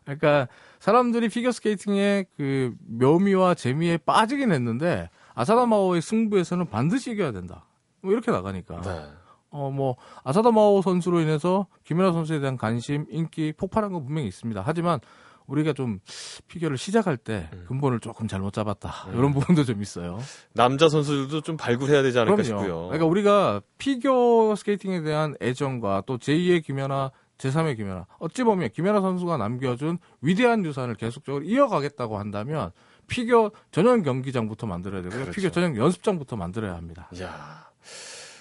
그러니까 0.04 0.48
사람들이 0.78 1.28
피겨 1.28 1.52
스케이팅의 1.52 2.26
그 2.36 2.74
묘미와 2.86 3.54
재미에 3.54 3.96
빠지긴 3.98 4.52
했는데 4.52 5.08
아사다마오의 5.34 6.02
승부에서는 6.02 6.68
반드시 6.68 7.12
이겨야 7.12 7.32
된다. 7.32 7.64
뭐 8.02 8.12
이렇게 8.12 8.30
나가니까. 8.30 8.80
네. 8.82 9.04
어 9.50 9.70
뭐 9.70 9.96
아사다 10.24 10.50
마오 10.52 10.80
선수로 10.82 11.20
인해서 11.20 11.66
김연아 11.84 12.12
선수에 12.12 12.40
대한 12.40 12.56
관심, 12.56 13.06
인기 13.10 13.52
폭발한 13.56 13.92
건 13.92 14.04
분명히 14.04 14.28
있습니다. 14.28 14.62
하지만 14.64 15.00
우리가 15.46 15.72
좀 15.72 15.98
피겨를 16.46 16.78
시작할 16.78 17.16
때 17.16 17.48
음. 17.52 17.64
근본을 17.66 17.98
조금 18.00 18.28
잘못 18.28 18.52
잡았다. 18.52 19.08
음. 19.08 19.18
이런 19.18 19.32
부분도 19.34 19.64
좀 19.64 19.82
있어요. 19.82 20.18
남자 20.54 20.88
선수들도 20.88 21.40
좀 21.40 21.56
발굴해야 21.56 22.02
되지 22.02 22.18
않을까 22.20 22.42
싶고요. 22.44 22.84
그러니까 22.86 23.06
우리가 23.06 23.60
피겨 23.78 24.54
스케이팅에 24.56 25.02
대한 25.02 25.34
애정과 25.42 26.04
또 26.06 26.18
제2의 26.18 26.64
김연아, 26.64 27.10
제3의 27.38 27.76
김연아. 27.76 28.06
어찌 28.20 28.44
보면 28.44 28.70
김연아 28.70 29.00
선수가 29.00 29.36
남겨준 29.38 29.98
위대한 30.20 30.64
유산을 30.64 30.94
계속적으로 30.94 31.42
이어가겠다고 31.44 32.18
한다면 32.18 32.70
피겨 33.08 33.50
전용 33.72 34.02
경기장부터 34.02 34.68
만들어야 34.68 35.02
되고요. 35.02 35.20
그렇죠. 35.22 35.32
피겨 35.32 35.50
전용 35.50 35.76
연습장부터 35.76 36.36
만들어야 36.36 36.74
합니다. 36.76 37.08
야 37.20 37.68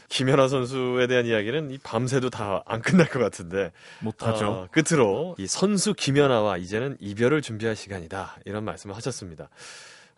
김연아 0.09 0.47
선수에 0.47 1.07
대한 1.07 1.25
이야기는 1.25 1.71
이 1.71 1.77
밤새도 1.77 2.29
다 2.29 2.63
안 2.65 2.81
끝날 2.81 3.07
것 3.07 3.19
같은데 3.19 3.71
못하죠. 4.01 4.47
어, 4.47 4.67
끝으로 4.71 5.35
이 5.37 5.47
선수 5.47 5.93
김연아와 5.93 6.57
이제는 6.57 6.97
이별을 6.99 7.41
준비할 7.41 7.75
시간이다 7.75 8.37
이런 8.45 8.63
말씀을 8.65 8.95
하셨습니다. 8.95 9.49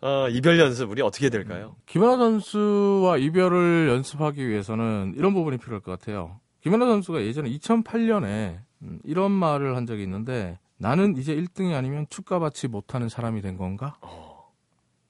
어, 0.00 0.26
이별 0.30 0.58
연습 0.58 0.90
우리 0.90 1.00
어떻게 1.02 1.28
될까요? 1.30 1.76
김연아 1.86 2.16
선수와 2.16 3.18
이별을 3.18 3.88
연습하기 3.90 4.46
위해서는 4.48 5.14
이런 5.16 5.32
부분이 5.34 5.58
필요할 5.58 5.80
것 5.80 5.98
같아요. 5.98 6.40
김연아 6.62 6.86
선수가 6.86 7.22
예전에 7.22 7.50
2008년에 7.50 8.58
음, 8.82 8.98
이런 9.04 9.30
말을 9.30 9.76
한 9.76 9.86
적이 9.86 10.02
있는데 10.04 10.58
나는 10.78 11.16
이제 11.16 11.34
1등이 11.36 11.74
아니면 11.74 12.06
축하받지 12.10 12.66
못하는 12.68 13.08
사람이 13.08 13.40
된 13.42 13.56
건가? 13.56 13.96
어, 14.00 14.21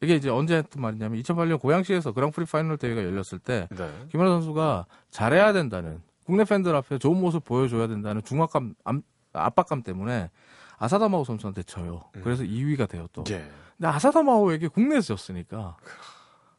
이게 0.03 0.17
이제 0.17 0.29
언제 0.31 0.57
했던 0.57 0.83
말이냐면 0.83 1.21
2008년 1.23 1.61
고양시에서 1.61 2.13
그랑프리 2.13 2.45
파이널 2.47 2.77
대회가 2.77 3.03
열렸을 3.05 3.39
때 3.39 3.69
네. 3.71 3.91
김연아 4.11 4.31
선수가 4.31 4.87
잘해야 5.11 5.53
된다는 5.53 6.03
국내 6.27 6.45
팬들 6.45 6.75
앞에 6.75 6.99
좋은 6.99 7.21
모습 7.21 7.45
보여줘야 7.45 7.87
된다는 7.87 8.23
중압감 8.25 8.75
암- 8.85 9.03
압박감 9.33 9.83
때문에 9.83 10.31
아사다마오 10.79 11.25
선수한테 11.25 11.63
져요. 11.63 12.03
음. 12.17 12.21
그래서 12.25 12.43
2위가 12.43 12.89
돼요 12.89 13.07
또. 13.13 13.23
예. 13.31 13.49
근데 13.77 13.89
아사다마오에게 13.89 14.69
국내에서 14.69 15.15
졌으니까 15.15 15.77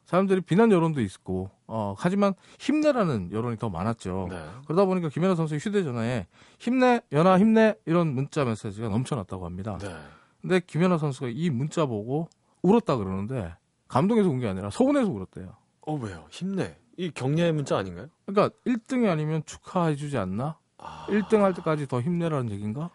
사람들이 0.06 0.40
비난 0.42 0.70
여론도 0.70 1.00
있고 1.02 1.50
어 1.66 1.94
하지만 1.98 2.34
힘내라는 2.58 3.30
여론이 3.32 3.58
더 3.58 3.68
많았죠. 3.68 4.28
네. 4.30 4.42
그러다 4.66 4.84
보니까 4.86 5.08
김연아 5.10 5.34
선수의 5.34 5.60
휴대전화에 5.60 6.26
힘내 6.58 7.00
연아 7.12 7.38
힘내 7.38 7.74
이런 7.86 8.14
문자 8.14 8.44
메시지가 8.44 8.88
넘쳐났다고 8.88 9.44
합니다. 9.44 9.78
네. 9.80 9.94
근데 10.40 10.60
김연아 10.60 10.98
선수가 10.98 11.28
이 11.30 11.50
문자 11.50 11.86
보고 11.86 12.28
울었다 12.64 12.96
그러는데 12.96 13.54
감동해서 13.88 14.28
운 14.28 14.40
게 14.40 14.48
아니라 14.48 14.70
서운해서 14.70 15.08
울었대요. 15.10 15.54
어 15.82 15.94
왜요? 15.96 16.26
힘내. 16.30 16.76
이 16.96 17.10
격려의 17.10 17.52
문자 17.52 17.76
아닌가요? 17.76 18.08
그러니까 18.26 18.56
1등이 18.66 19.08
아니면 19.10 19.42
축하해주지 19.44 20.16
않나? 20.16 20.58
아. 20.78 21.06
1등 21.08 21.40
할 21.40 21.52
때까지 21.54 21.86
더 21.86 22.00
힘내라는 22.00 22.50
얘기인가? 22.52 22.90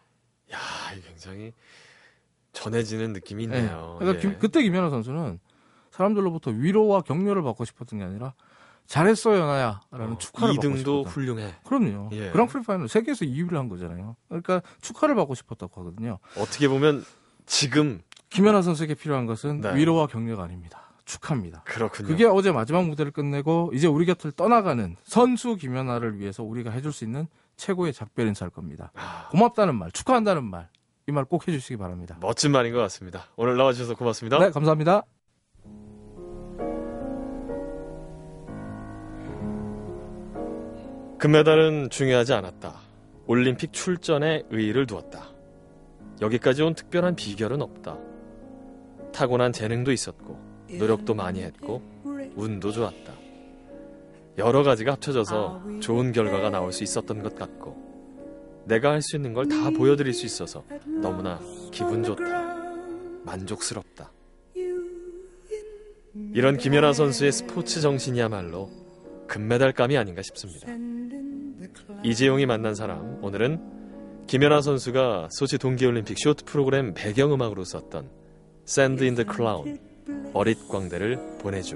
야, 0.51 0.57
굉장히 1.05 1.53
전해지는 2.53 3.13
느낌이 3.13 3.47
네. 3.47 3.57
있네요. 3.59 3.95
그러니까 3.99 4.17
예. 4.17 4.21
김- 4.21 4.39
그때 4.39 4.61
김연아 4.63 4.89
선수는 4.89 5.39
사람들로부터 5.91 6.51
위로와 6.51 7.01
격려를 7.01 7.43
받고 7.43 7.65
싶었던 7.65 7.99
게 7.99 8.05
아니라 8.05 8.33
잘했어 8.87 9.37
연아야라는 9.37 10.17
축하를 10.17 10.55
받고 10.55 10.67
2등도 10.69 10.77
싶었다. 10.77 11.09
훌륭해. 11.09 11.55
그럼요. 11.65 12.09
예. 12.13 12.31
그랑프리 12.31 12.63
파이널 12.63 12.87
세계에서 12.87 13.25
2위를 13.25 13.53
한 13.53 13.69
거잖아요. 13.69 14.15
그러니까 14.29 14.61
축하를 14.81 15.13
받고 15.15 15.35
싶었다고 15.35 15.81
하거든요. 15.81 16.17
어떻게 16.37 16.67
보면 16.67 17.05
지금 17.45 18.01
김연아 18.29 18.61
선수에게 18.61 18.93
필요한 18.95 19.25
것은 19.25 19.61
네. 19.61 19.75
위로와 19.75 20.07
격려가 20.07 20.43
아닙니다. 20.43 20.81
축하입니다. 21.05 21.63
그렇군요. 21.65 22.07
그게 22.07 22.25
어제 22.25 22.51
마지막 22.51 22.85
무대를 22.87 23.11
끝내고 23.11 23.71
이제 23.73 23.87
우리 23.87 24.05
곁을 24.05 24.31
떠나가는 24.31 24.95
선수 25.03 25.55
김연아를 25.55 26.19
위해서 26.19 26.43
우리가 26.43 26.69
해줄 26.69 26.91
수 26.91 27.03
있는 27.03 27.27
최고의 27.57 27.93
작별 27.93 28.27
인사일 28.27 28.51
겁니다. 28.51 28.91
아, 28.95 29.27
고맙다는 29.31 29.75
말, 29.75 29.91
축하한다는 29.91 30.43
말, 30.43 30.69
이 31.07 31.11
말 31.11 31.25
꼭 31.25 31.47
해주시기 31.47 31.77
바랍니다. 31.77 32.17
멋진 32.21 32.51
말인 32.51 32.71
것 32.73 32.79
같습니다. 32.81 33.23
오늘 33.35 33.57
나와주셔서 33.57 33.95
고맙습니다. 33.95 34.37
네, 34.37 34.51
감사합니다. 34.51 35.01
금메달은 41.17 41.89
중요하지 41.89 42.33
않았다. 42.33 42.79
올림픽 43.27 43.73
출전에 43.73 44.43
의의를 44.49 44.85
두었다. 44.87 45.29
여기까지 46.21 46.63
온 46.63 46.73
특별한 46.73 47.15
비결은 47.15 47.61
없다. 47.61 47.97
타고난 49.19 49.51
재능도 49.51 49.91
있었고, 49.91 50.39
노력도 50.79 51.13
많이 51.13 51.41
했고, 51.41 51.81
운도 52.37 52.71
좋았다. 52.71 53.11
여러 54.37 54.63
가지가 54.63 54.93
합쳐져서 54.93 55.81
좋은 55.81 56.13
결과가 56.13 56.49
나올 56.49 56.71
수 56.71 56.85
있었던 56.85 57.21
것 57.21 57.35
같고, 57.35 57.75
내가 58.65 58.91
할 58.91 59.01
수 59.01 59.17
있는 59.17 59.33
걸 59.33 59.45
다 59.45 59.71
보여드릴 59.71 60.13
수 60.13 60.25
있어서 60.25 60.63
너무나 61.01 61.37
기분 61.69 62.01
좋다. 62.01 62.23
만족스럽다. 63.25 64.09
이런 66.33 66.55
김연아 66.55 66.93
선수의 66.93 67.33
스포츠 67.33 67.81
정신이야말로 67.81 68.69
금메달감이 69.27 69.97
아닌가 69.97 70.21
싶습니다. 70.21 70.67
이재용이 72.03 72.45
만난 72.45 72.73
사람 72.73 73.21
오늘은 73.21 73.59
김연아 74.27 74.61
선수가 74.61 75.27
소치 75.31 75.57
동계올림픽 75.57 76.17
쇼트 76.17 76.45
프로그램 76.45 76.93
배경음악으로 76.93 77.65
썼던 77.65 78.18
Sand 78.69 79.03
in 79.03 79.15
the 79.15 79.25
Clown 79.27 79.79
어릿 80.31 80.67
광대를 80.69 81.39
보내줘 81.39 81.75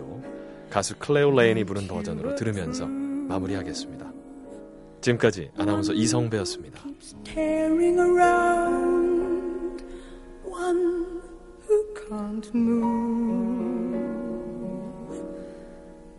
가수 0.69 0.95
클레오 0.99 1.31
레인이 1.31 1.63
부른 1.63 1.87
버전으로 1.87 2.35
들으면서 2.35 2.85
마무리하겠습니다. 2.85 4.13
지금까지 5.01 5.49
아나운서 5.57 5.91
이성배였습니다. 5.91 6.83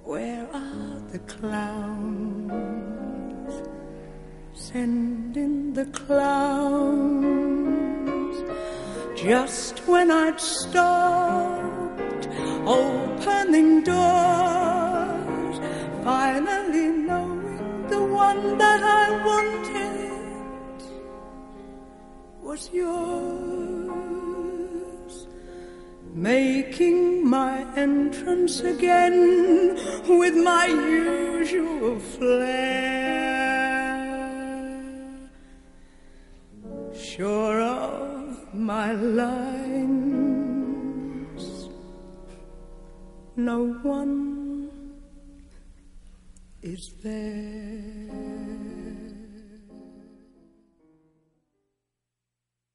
Where 0.05 0.49
are 0.53 1.01
the 1.13 1.21
clowns? 1.29 2.75
Send 4.55 5.39
in 5.39 5.73
the 5.73 5.87
clowns. 5.93 7.44
Just 9.25 9.81
when 9.89 10.11
I'd 10.11 10.39
stopped 10.39 12.29
opening 12.67 13.83
doors, 13.83 15.57
finally 16.05 16.89
knowing 16.89 17.87
the 17.89 18.05
one 18.05 18.59
that 18.59 18.83
I 18.83 19.11
wanted 19.25 20.83
was 22.43 22.69
yours. 22.71 23.17
Making 26.13 27.27
my 27.27 27.65
entrance 27.77 28.61
again 28.61 29.79
with 30.07 30.37
my 30.37 30.67
usual 30.67 31.99
flair. 31.99 32.94
My 38.75 38.91
lines, 38.93 39.39
no 43.37 43.59
one 43.83 44.81
is 46.61 46.93
there. 47.05 48.34